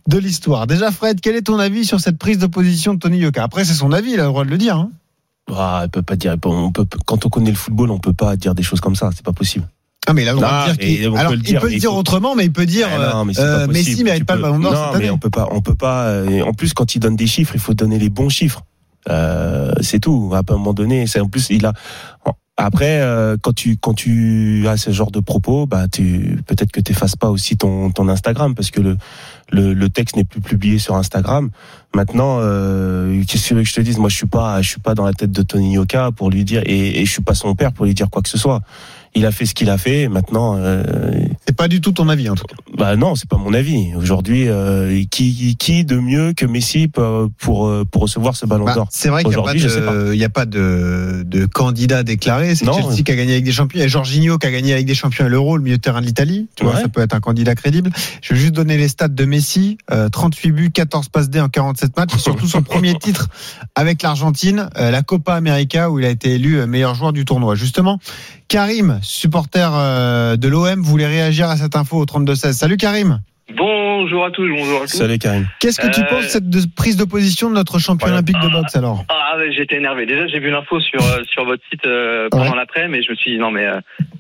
[0.09, 0.66] de l'histoire.
[0.66, 3.43] Déjà, Fred, quel est ton avis sur cette prise de position de Tony Yoka?
[3.45, 4.76] Après, c'est son avis, il a le droit de le dire.
[4.76, 4.91] hein.
[5.55, 6.37] Ah, peut pas dire.
[7.07, 9.11] Quand on connaît le football, on peut pas dire des choses comme ça.
[9.14, 9.68] C'est pas possible.
[10.07, 11.09] Ah, mais il a le droit Non, de dire qu'il.
[11.09, 13.25] on peut Alors, le il dire, peut le dire autrement, mais il peut dire non,
[13.25, 15.49] mais c'est euh, pas Messi mérite pas le Ballon d'Or Non, mais on peut pas,
[15.51, 16.05] on peut pas.
[16.07, 18.63] euh, En plus, quand il donne des chiffres, il faut donner les bons chiffres.
[19.09, 20.31] Euh, c'est tout.
[20.35, 21.73] À un moment donné, c'est en plus il a.
[22.59, 26.81] Après, euh, quand tu quand tu as ce genre de propos, bah tu peut-être que
[26.81, 28.97] t'effaces pas aussi ton ton Instagram parce que le
[29.51, 31.51] le, le texte n'est plus publié sur Instagram.
[31.94, 33.99] Maintenant, euh, qu'est-ce que tu veux que je te dise?
[33.99, 36.44] Moi, je suis pas je suis pas dans la tête de Tony Yoka pour lui
[36.44, 38.61] dire et, et je suis pas son père pour lui dire quoi que ce soit.
[39.14, 40.09] Il a fait ce qu'il a fait.
[40.09, 40.82] Maintenant, euh,
[41.47, 42.57] C'est pas du tout ton avis, en tout cas.
[42.76, 43.94] bah non, c'est pas mon avis.
[43.97, 48.66] Aujourd'hui, euh, qui qui de mieux que Messi pour pour, euh, pour recevoir ce Ballon
[48.66, 48.88] Bah, d'Or?
[48.90, 52.55] c'est vrai qu'il n'y a pas de, il y a pas de, de candidat déclaré.
[52.57, 52.66] C'est.
[52.70, 53.78] Chelsea qui a gagné avec des champions.
[53.78, 55.82] Il y a Jorginho qui a gagné avec des champions à l'Euro, le milieu de
[55.82, 56.49] terrain de l'Italie.
[56.55, 57.90] Tu vois, ça peut être un candidat crédible.
[58.20, 59.36] Je vais juste donner les stats de Messi.
[59.91, 62.14] Euh, 38 buts, 14 passes D en 47 matchs.
[62.14, 63.28] Et surtout son premier titre
[63.74, 67.24] avec l'Argentine, euh, la Copa América, où il a été élu euh, meilleur joueur du
[67.24, 67.55] tournoi.
[67.55, 67.99] Justement,
[68.49, 72.53] Karim, supporter euh, de l'OM, voulait réagir à cette info au 32-16.
[72.53, 73.20] Salut Karim.
[73.55, 74.97] Bonjour à tous, bonjour à tous.
[74.99, 75.47] Salut Karim.
[75.61, 78.12] Qu'est-ce que tu Euh, penses de cette prise de position de notre champion Ouais.
[78.12, 78.61] olympique de Ah.
[78.61, 79.05] boxe alors?
[79.09, 80.05] Ah, ouais, j'étais énervé.
[80.05, 82.57] Déjà, j'ai vu l'info sur euh, sur votre site euh, pendant Ouais.
[82.57, 83.78] l'après, mais je me suis dit non, mais euh,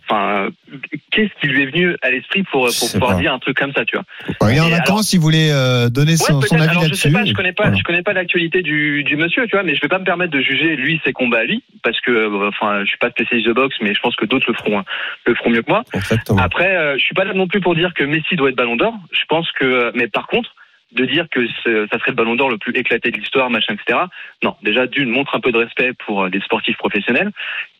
[0.08, 0.76] enfin, euh,
[1.10, 3.20] qu'est-ce qui lui est venu à l'esprit pour pour pouvoir pas.
[3.20, 4.04] dire un truc comme ça, tu vois?
[4.40, 6.84] Bah, Il est en Et vacances, il voulait euh, donner Ouais, son, son avis Alors,
[6.84, 7.78] je sais pas, je connais pas, Voilà.
[7.78, 10.30] je connais pas l'actualité du du monsieur, tu vois, mais je vais pas me permettre
[10.32, 13.48] de juger lui ses combats à lui, parce que euh, enfin, je suis pas spécialiste
[13.48, 14.84] de boxe, mais je pense que d'autres le feront
[15.26, 15.82] le feront mieux que moi.
[15.92, 16.38] Exactement.
[16.40, 18.76] Après, euh, je suis pas là non plus pour dire que Messi doit être Ballon
[18.76, 18.94] d'Or.
[19.18, 20.54] Je pense que, mais par contre,
[20.92, 24.04] de dire que ça serait le Ballon d'Or le plus éclaté de l'histoire, machin, etc.
[24.42, 27.32] Non, déjà d'une montre un peu de respect pour euh, les sportifs professionnels,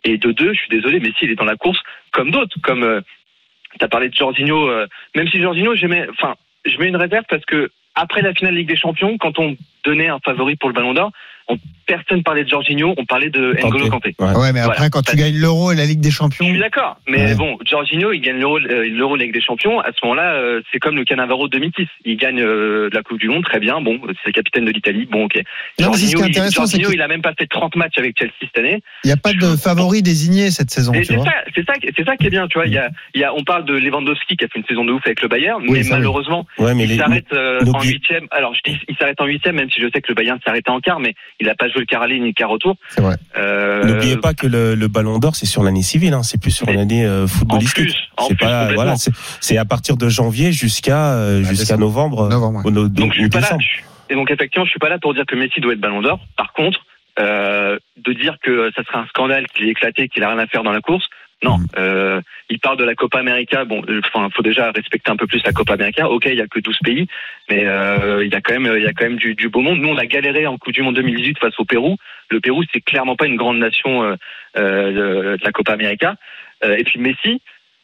[0.05, 1.81] et de deux, je suis désolé, Messi il est dans la course
[2.13, 3.01] comme d'autres, comme euh,
[3.79, 4.69] t'as parlé de Jorginho.
[4.69, 6.35] euh, même si Jorginho, j'aimais, enfin,
[6.65, 10.09] je mets une réserve parce que après la finale Ligue des Champions, quand on donnait
[10.09, 11.13] un favori pour le Ballon d'Or,
[11.49, 14.15] on, personne parlait de Jorginho, on parlait de N'Golo Kanté.
[14.19, 14.27] Ouais.
[14.35, 14.91] Ouais, mais après, Voilà.
[14.91, 17.35] quand tu gagnes l'Euro et la Ligue des Champions, Je suis d'accord, mais Ouais.
[17.37, 19.79] bon, Jorginho, il gagne l'Euro, euh, l'Euro Ligue des Champions.
[19.81, 21.87] À ce moment-là, euh, c'est comme le Cannavaro de 2006.
[22.05, 23.81] Il gagne euh, la Coupe du Monde, très bien.
[23.81, 25.07] Bon, c'est le capitaine de l'Italie.
[25.11, 25.37] Bon, ok.
[25.81, 27.99] Non, c'est ce qui est Jorginho, il, Jorginho, il a même pas fait 30 matchs
[27.99, 28.83] avec Chelsea cette année.
[29.05, 30.93] il n'y a pas de favori désigné cette saison.
[31.05, 31.25] C'est vois.
[31.27, 32.49] ça, c'est ça, c'est ça qui est bien.
[32.49, 34.59] Tu vois, il y a, il y a, on parle de Lewandowski qui a fait
[34.59, 36.97] une saison de ouf avec le Bayern, Oui, mais ça, malheureusement, Ouais, mais il les,
[36.97, 38.27] s'arrête euh, en huitième.
[38.33, 40.69] Alors, je dis, il s'arrête en huitième, même si je sais que le Bayern s'arrête
[40.69, 42.77] en quart, mais il a pas joué le aller ni le quart retour.
[42.91, 43.17] C'est vrai.
[43.37, 46.51] Euh, N'oubliez pas que le, le Ballon d'Or, c'est sur l'année civile, hein, c'est plus
[46.51, 47.85] sur l'année euh, En footballistique.
[47.85, 51.77] plus, en C'est plus, voilà, c'est c'est à partir de janvier jusqu'à euh, Ah, jusqu'à
[51.77, 52.89] novembre, euh, Novembre, ouais.
[52.89, 53.59] Donc je suis pas là.
[54.09, 56.21] Et donc effectivement, je suis pas là pour dire que Messi doit être Ballon d'Or.
[56.37, 56.81] Par contre,
[57.19, 60.47] euh, de dire que ça serait un scandale qu'il est éclaté, qu'il a rien à
[60.47, 61.07] faire dans la course.
[61.43, 61.67] Non, Mm.
[61.79, 63.65] euh, il parle de la Copa América.
[63.67, 66.09] Bon, euh, enfin, faut déjà respecter un peu plus la Copa América.
[66.09, 67.07] Ok, il y a que 12 pays,
[67.51, 69.61] mais euh, il y a quand même, il y a quand même du, du beau
[69.61, 69.79] monde.
[69.81, 71.97] Nous, on a galéré en Coupe du Monde 2018 face au Pérou.
[72.31, 74.15] Le Pérou, c'est clairement pas une grande nation euh,
[74.57, 76.17] euh, de la Copa América.
[76.65, 77.43] Euh, et puis Messi,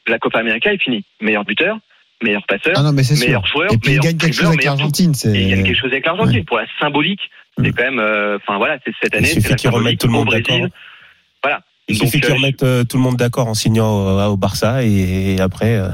[0.09, 1.05] la Copa América est finie.
[1.21, 1.79] Meilleur buteur,
[2.23, 3.27] meilleur passeur, Ah non, mais c'est sûr.
[3.27, 5.13] meilleur joueur, Et puis il gagne quelque chose avec l'Argentine.
[5.27, 6.45] il gagne quelque chose avec l'Argentine Ouais.
[6.45, 7.21] pour la symbolique.
[7.63, 10.17] C'est quand même, euh, enfin voilà, c'est cette année, c'est la symbolique tout le au
[10.17, 10.45] monde Brésil.
[10.49, 10.69] d'accord.
[11.43, 11.61] Voilà.
[11.89, 14.37] Il Donc, suffit qu'ils euh, remettent euh, tout le monde d'accord en signant euh, au
[14.37, 15.75] Barça et, et après.
[15.77, 15.89] euh,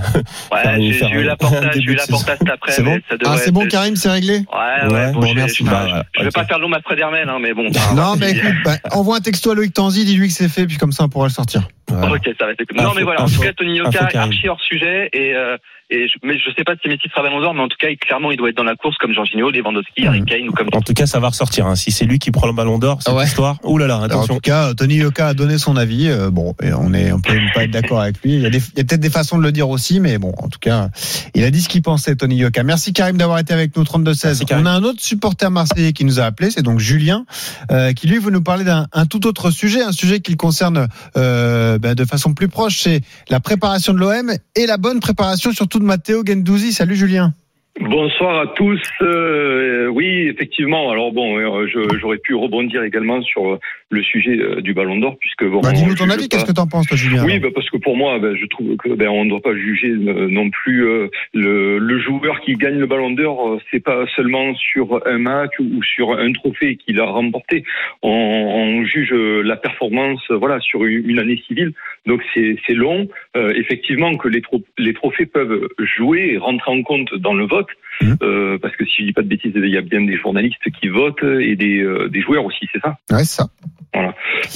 [0.53, 0.63] Ouais,
[0.93, 2.73] j'ai eu un- la un portage, j'ai eu la portage cet après.
[2.73, 4.35] C'est bon ça devrait Ah, c'est bon, Karim, c'est réglé?
[4.53, 5.65] Ouais, ouais, Ouais, bon, bon, merci.
[5.65, 6.35] bah, Bah, je vais ok.
[6.35, 7.71] pas faire l'homme à Fred Hermel, hein, mais bon.
[7.97, 10.77] Non, mais écoute, bah, envoie un texto à Loïc Tanzi, dis-lui que c'est fait, puis
[10.77, 11.67] comme ça, on pourra le sortir.
[11.89, 12.13] voilà.
[12.17, 15.09] Ok, ça va être Non, mais voilà, en tout cas, Tony Yoka, archi hors sujet,
[15.15, 15.57] et, euh,
[15.91, 17.89] et je, mais je sais pas si Messi sera Ballon d'Or, mais en tout cas,
[17.89, 20.69] il- clairement, il doit être dans la course comme Jorginho, Lewandowski, Harry Kane ou comme
[20.73, 21.67] En tout cas, ça va ressortir.
[21.67, 21.77] hein.
[21.77, 23.25] Si c'est lui qui prend le ballon d'or, cette Ouais.
[23.25, 23.59] histoire.
[23.65, 24.35] Ouh là là, Alors, en attention.
[24.35, 26.09] tout cas, Tony Yoka a donné son avis.
[26.09, 28.35] euh, bon, et on est, on peut pas être d'accord avec lui.
[28.35, 30.19] Il y a, des- il y a peut-être des façons de le dire aussi, mais
[30.19, 30.89] bon, en tout cas,
[31.35, 32.63] il a dit ce qu'il pensait, Tony Yoka.
[32.63, 34.25] Merci Karim d'avoir été avec nous 32-16.
[34.27, 34.65] Merci, Karim.
[34.65, 37.25] On a un autre supporter marseillais qui nous a appelé, c'est donc Julien,
[37.71, 40.37] euh, qui lui veut nous parler d'un un tout autre sujet, un sujet qui le
[40.37, 45.01] concerne euh, ben, de façon plus proche, c'est la préparation de l'OM et la bonne
[45.01, 46.73] préparation surtout de Matteo Gendouzi.
[46.73, 47.33] Salut Julien.
[47.81, 48.83] Bonsoir à tous.
[49.03, 50.91] Euh, oui, effectivement.
[50.91, 51.67] Alors bon, euh,
[52.01, 53.59] j'aurais pu rebondir également sur
[53.91, 55.61] le sujet euh, du Ballon d'Or, puisque bon.
[55.61, 57.97] Bah, Dis-nous ton avis, qu'est-ce que t'en penses toi Julien Oui, bah, parce que pour
[57.97, 62.01] moi, bah, je trouve que ben, on ne doit pas juger non plus le, le
[62.01, 63.61] joueur qui gagne le Ballon d'Or.
[63.71, 67.63] C'est pas seulement sur un match ou, sur un trophée qu'il a remporté.
[68.03, 71.73] On, on juge la performance, voilà, sur une, année civile.
[72.07, 73.07] Donc c'est long.
[73.39, 75.61] Euh, effectivement, que les, tro- les trophées peuvent
[75.97, 77.69] jouer et rentrer en compte dans le vote,
[78.01, 78.17] Mhm.
[78.23, 80.67] euh, parce que si je dis pas de bêtises, il y a bien des journalistes
[80.81, 82.97] qui votent et des, euh, des joueurs aussi, c'est ça?
[83.11, 83.47] Ouais, c'est ça.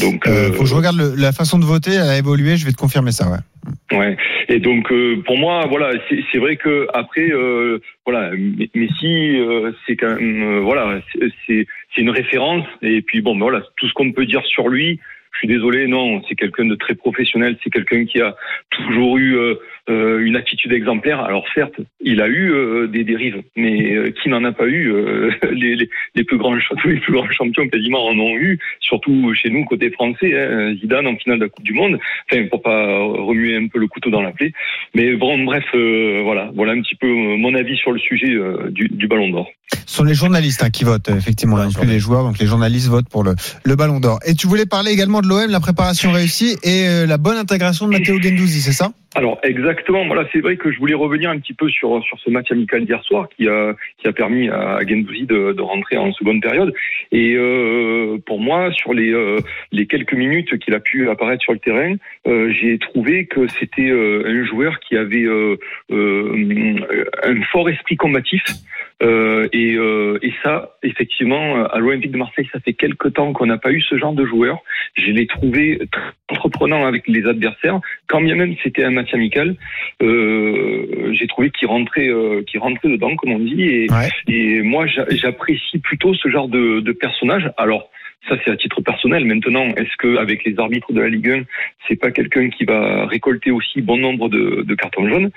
[0.05, 2.57] Donc Euh, euh, faut que je regarde le- la façon de voter, elle a évolué,
[2.57, 3.99] je vais te confirmer ça, ouais.
[3.99, 4.17] Ouais.
[4.49, 4.93] Et donc
[5.27, 5.91] pour moi, voilà,
[6.33, 7.31] c'est vrai que après,
[8.07, 8.31] voilà,
[8.75, 9.39] Messi,
[9.87, 11.01] c'est quand même, voilà,
[11.47, 11.67] c'est
[11.99, 12.67] une référence.
[12.83, 14.99] Et puis bon, ben voilà, tout ce qu'on peut dire sur lui.
[15.33, 18.37] Je suis désolé, non, c'est quelqu'un de très professionnel, c'est quelqu'un qui a
[18.71, 19.55] toujours eu euh,
[19.89, 21.21] une attitude exemplaire.
[21.21, 24.93] Alors certes, il a eu euh, des dérives, mais euh, qui n'en a pas eu
[24.93, 26.55] euh, les, les, les plus grands
[26.85, 30.39] les plus grands champions quasiment en ont eu, surtout chez nous côté français.
[30.39, 31.99] Hein, Zidane en finale de la Coupe du Monde.
[32.31, 34.53] Enfin, pour pas remuer un peu le couteau dans la plaie.
[34.95, 38.31] Mais bon, bref, euh, voilà, voilà un petit peu euh, mon avis sur le sujet
[38.31, 39.49] euh, du, du Ballon d'Or.
[39.87, 42.39] Ce sont les journalistes hein, qui votent, euh, effectivement, Ouais, non plus les joueurs, donc
[42.39, 44.19] les journalistes votent pour le, le ballon d'or.
[44.27, 47.87] Et tu voulais parler également de l'OM, la préparation réussie et euh, la bonne intégration
[47.87, 48.93] de Matteo Gendouzi, c'est ça?
[49.15, 52.31] Alors exactement, voilà, c'est vrai que je voulais revenir un petit peu sur sur ce
[52.31, 56.13] match amical d'hier soir qui a qui a permis à Gendouzi de, de rentrer en
[56.13, 56.73] seconde période.
[57.11, 59.39] Et euh, pour moi, sur les euh,
[59.71, 61.95] les quelques minutes qu'il a pu apparaître sur le terrain,
[62.27, 65.57] euh, j'ai trouvé que c'était euh, un joueur qui avait euh,
[65.91, 66.77] euh,
[67.23, 68.43] un fort esprit combatif.
[69.03, 73.47] Euh, et, euh, et ça, effectivement, à l'Olympique de Marseille, ça fait quelque temps qu'on
[73.47, 74.59] n'a pas eu ce genre de joueur.
[74.97, 79.57] Je l'ai trouvé très entreprenant avec les adversaires, quand bien même c'était un match amical.
[80.03, 83.63] Euh, J'ai trouvé qu'il rentrait, euh, qu'il rentrait dedans, comme on dit.
[83.63, 84.09] Et, Ouais.
[84.29, 87.51] et moi, j'a- j'apprécie plutôt ce genre de, de personnage.
[87.57, 87.91] Alors.
[88.29, 89.25] Ça, c'est à titre personnel.
[89.25, 91.43] Maintenant, est-ce que avec les arbitres de la Ligue 1,
[91.89, 95.31] c'est pas quelqu'un qui va récolter aussi bon nombre de, de cartons jaunes?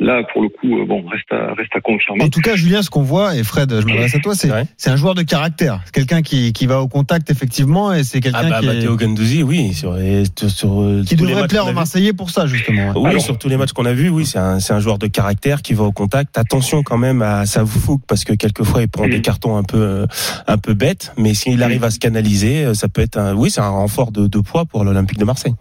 [0.00, 2.22] Là, pour le coup, euh, bon, reste à, reste à confirmer.
[2.24, 4.96] En tout cas, Julien, ce qu'on voit, et Fred, je m'adresse à toi, c'est un
[4.96, 5.80] joueur de caractère.
[5.86, 8.74] C'est quelqu'un qui, qui va au contact, effectivement, et c'est quelqu'un Ah bah qui, est-
[8.74, 9.96] Matteo Gendouzi, oui, sur,
[10.38, 11.72] sur, sur, euh, qui devrait plaire aux.
[11.72, 12.88] Marseillais pour ça, justement.
[12.88, 12.92] ouais.
[12.96, 14.98] Oui, Alors- sur tous les matchs qu'on a vus, oui, c'est un, c'est un joueur
[14.98, 16.36] de caractère qui va au contact.
[16.36, 19.10] Attention quand même à sa fougue parce que quelquefois il prend Mm.
[19.10, 20.06] des cartons un peu, euh,
[20.46, 22.25] un peu bêtes, mais s'il arrive à se canaliser,
[22.66, 25.24] euh, ça peut être un, oui, c'est un renfort de, de poids pour l'Olympique de
[25.24, 25.54] Marseille.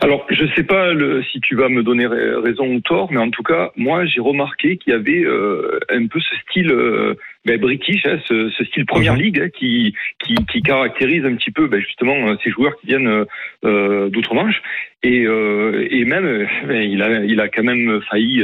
[0.00, 3.18] Alors, je sais pas le, si tu vas me donner ra- raison ou tort, mais
[3.18, 7.14] en tout cas, moi, j'ai remarqué qu'il y avait euh, un peu ce style euh,
[7.46, 9.20] ben, british, hein, ce, ce style Première Mhm.
[9.22, 9.94] Ligue, hein, qui,
[10.24, 13.24] qui, qui caractérise un petit peu ben, justement ces joueurs qui viennent
[13.64, 14.60] euh, d'outre-Manche.
[15.02, 18.42] Et, et même, ben, il, a, il a quand même failli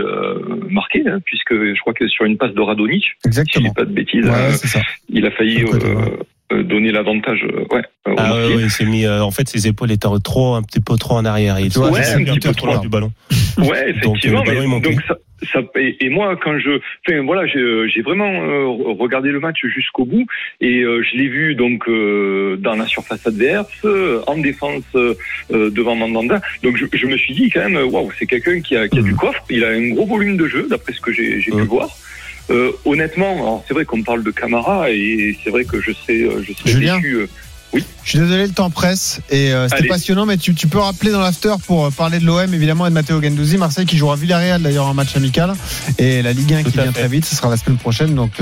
[0.68, 3.84] marquer, hein, puisque je crois que sur une passe de Radonic, si je dis pas
[3.86, 5.64] de bêtises, Ouais, il a failli
[6.52, 6.64] Euh, ouais.
[6.64, 7.44] donner l'avantage.
[7.44, 10.08] euh, ouais, euh, Ah ouais, ouais, il s'est mis, euh, en fait, ses épaules étaient
[10.22, 11.58] trop, un petit peu trop en arrière.
[11.58, 13.12] Et Tu vois, c'est il un petit peu trop du ballon.
[13.58, 14.38] Ouais, effectivement.
[14.40, 15.14] Donc, euh, le ballon, mais- il donc ça,
[15.52, 18.66] ça, et, et moi, quand je, enfin voilà, j'ai vraiment euh,
[18.98, 20.26] regardé le match jusqu'au bout
[20.60, 24.82] et euh, je l'ai vu donc euh, dans la surface adverse, euh, en défense
[25.50, 26.40] devant Mandanda.
[26.62, 29.02] Donc je, je me suis dit quand même, waouh, c'est quelqu'un qui a, qui a
[29.02, 29.42] du coffre.
[29.50, 31.62] Il a un gros volume de jeu, d'après ce que j'ai pu Mhm.
[31.64, 31.88] voir.
[32.50, 36.42] Euh, honnêtement, c'est vrai qu'on parle de Camara et c'est vrai que je sais, euh,
[36.46, 37.14] je serais Julien déçu.
[37.14, 37.26] euh,
[37.72, 41.12] Je suis désolé, le temps presse et euh, c'était passionnant, mais tu, tu peux rappeler
[41.12, 44.60] dans l'after pour parler de l'OM évidemment et de Matteo Gendouzi, Marseille qui jouera Villarreal
[44.60, 45.52] d'ailleurs en match amical
[45.98, 46.98] et la Ligue 1 Tout qui vient fait.
[47.02, 48.32] très vite, ce sera la semaine prochaine, donc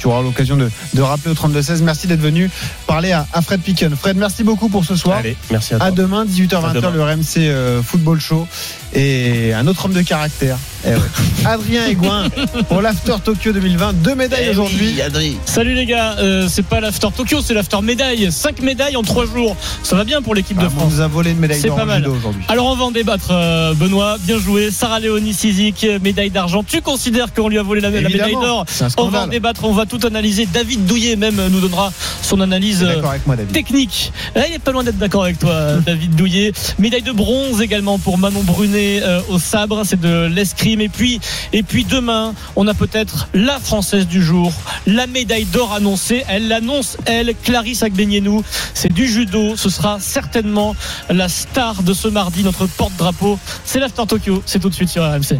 [0.00, 1.82] tu auras l'occasion de, de rappeler au 32-16.
[1.82, 2.48] Merci d'être venu
[2.86, 3.94] parler à, à Fred Picken.
[3.94, 5.18] Fred, merci beaucoup pour ce soir.
[5.18, 5.86] Allez, merci à toi.
[5.88, 6.90] À demain, 18h-20h, À demain.
[6.92, 8.46] le RMC Football Show
[8.94, 10.56] et un autre homme de caractère
[10.88, 11.00] Eh ouais.
[11.44, 12.24] Adrien Aigouin
[12.68, 13.92] pour l'After Tokyo 2020.
[14.02, 14.94] Deux médailles Eh aujourd'hui.
[15.16, 15.36] oui.
[15.44, 18.30] Salut les gars, euh, c'est pas l'after Tokyo, c'est l'after médaille.
[18.32, 19.56] 5 médailles en 3 jours.
[19.82, 20.92] Ça va bien pour l'équipe Ah, de on France.
[20.94, 21.78] nous a volé une médaille C'est d'or
[22.16, 22.42] aujourd'hui.
[22.48, 24.16] Alors on va en débattre, euh, Benoît.
[24.20, 24.70] Bien joué.
[24.70, 26.62] Sarah Léonie Sizik, médaille d'argent.
[26.66, 28.64] Tu considères qu'on lui a volé la, la médaille d'or
[28.96, 30.46] On va en débattre, on va tout analyser.
[30.52, 32.78] David Douillet même euh, nous donnera son analyse.
[32.80, 33.52] T'es euh, D'accord avec moi, David.
[33.52, 34.12] technique.
[34.34, 36.52] Là, il est pas loin d'être d'accord avec toi, David Douillet.
[36.78, 40.77] Médaille de bronze également pour Manon Brunet euh, au sabre, c'est de l'escrime.
[40.80, 44.52] Et puis, demain, on a peut-être la française du jour,
[44.86, 46.24] la médaille d'or annoncée.
[46.28, 48.42] Elle l'annonce, elle, Clarisse Agbenienou.
[48.74, 49.56] C'est du judo.
[49.56, 50.74] Ce sera certainement
[51.08, 53.38] la star de ce mardi, notre porte-drapeau.
[53.64, 54.42] C'est l'After Tokyo.
[54.46, 55.38] C'est tout de suite sur RMC.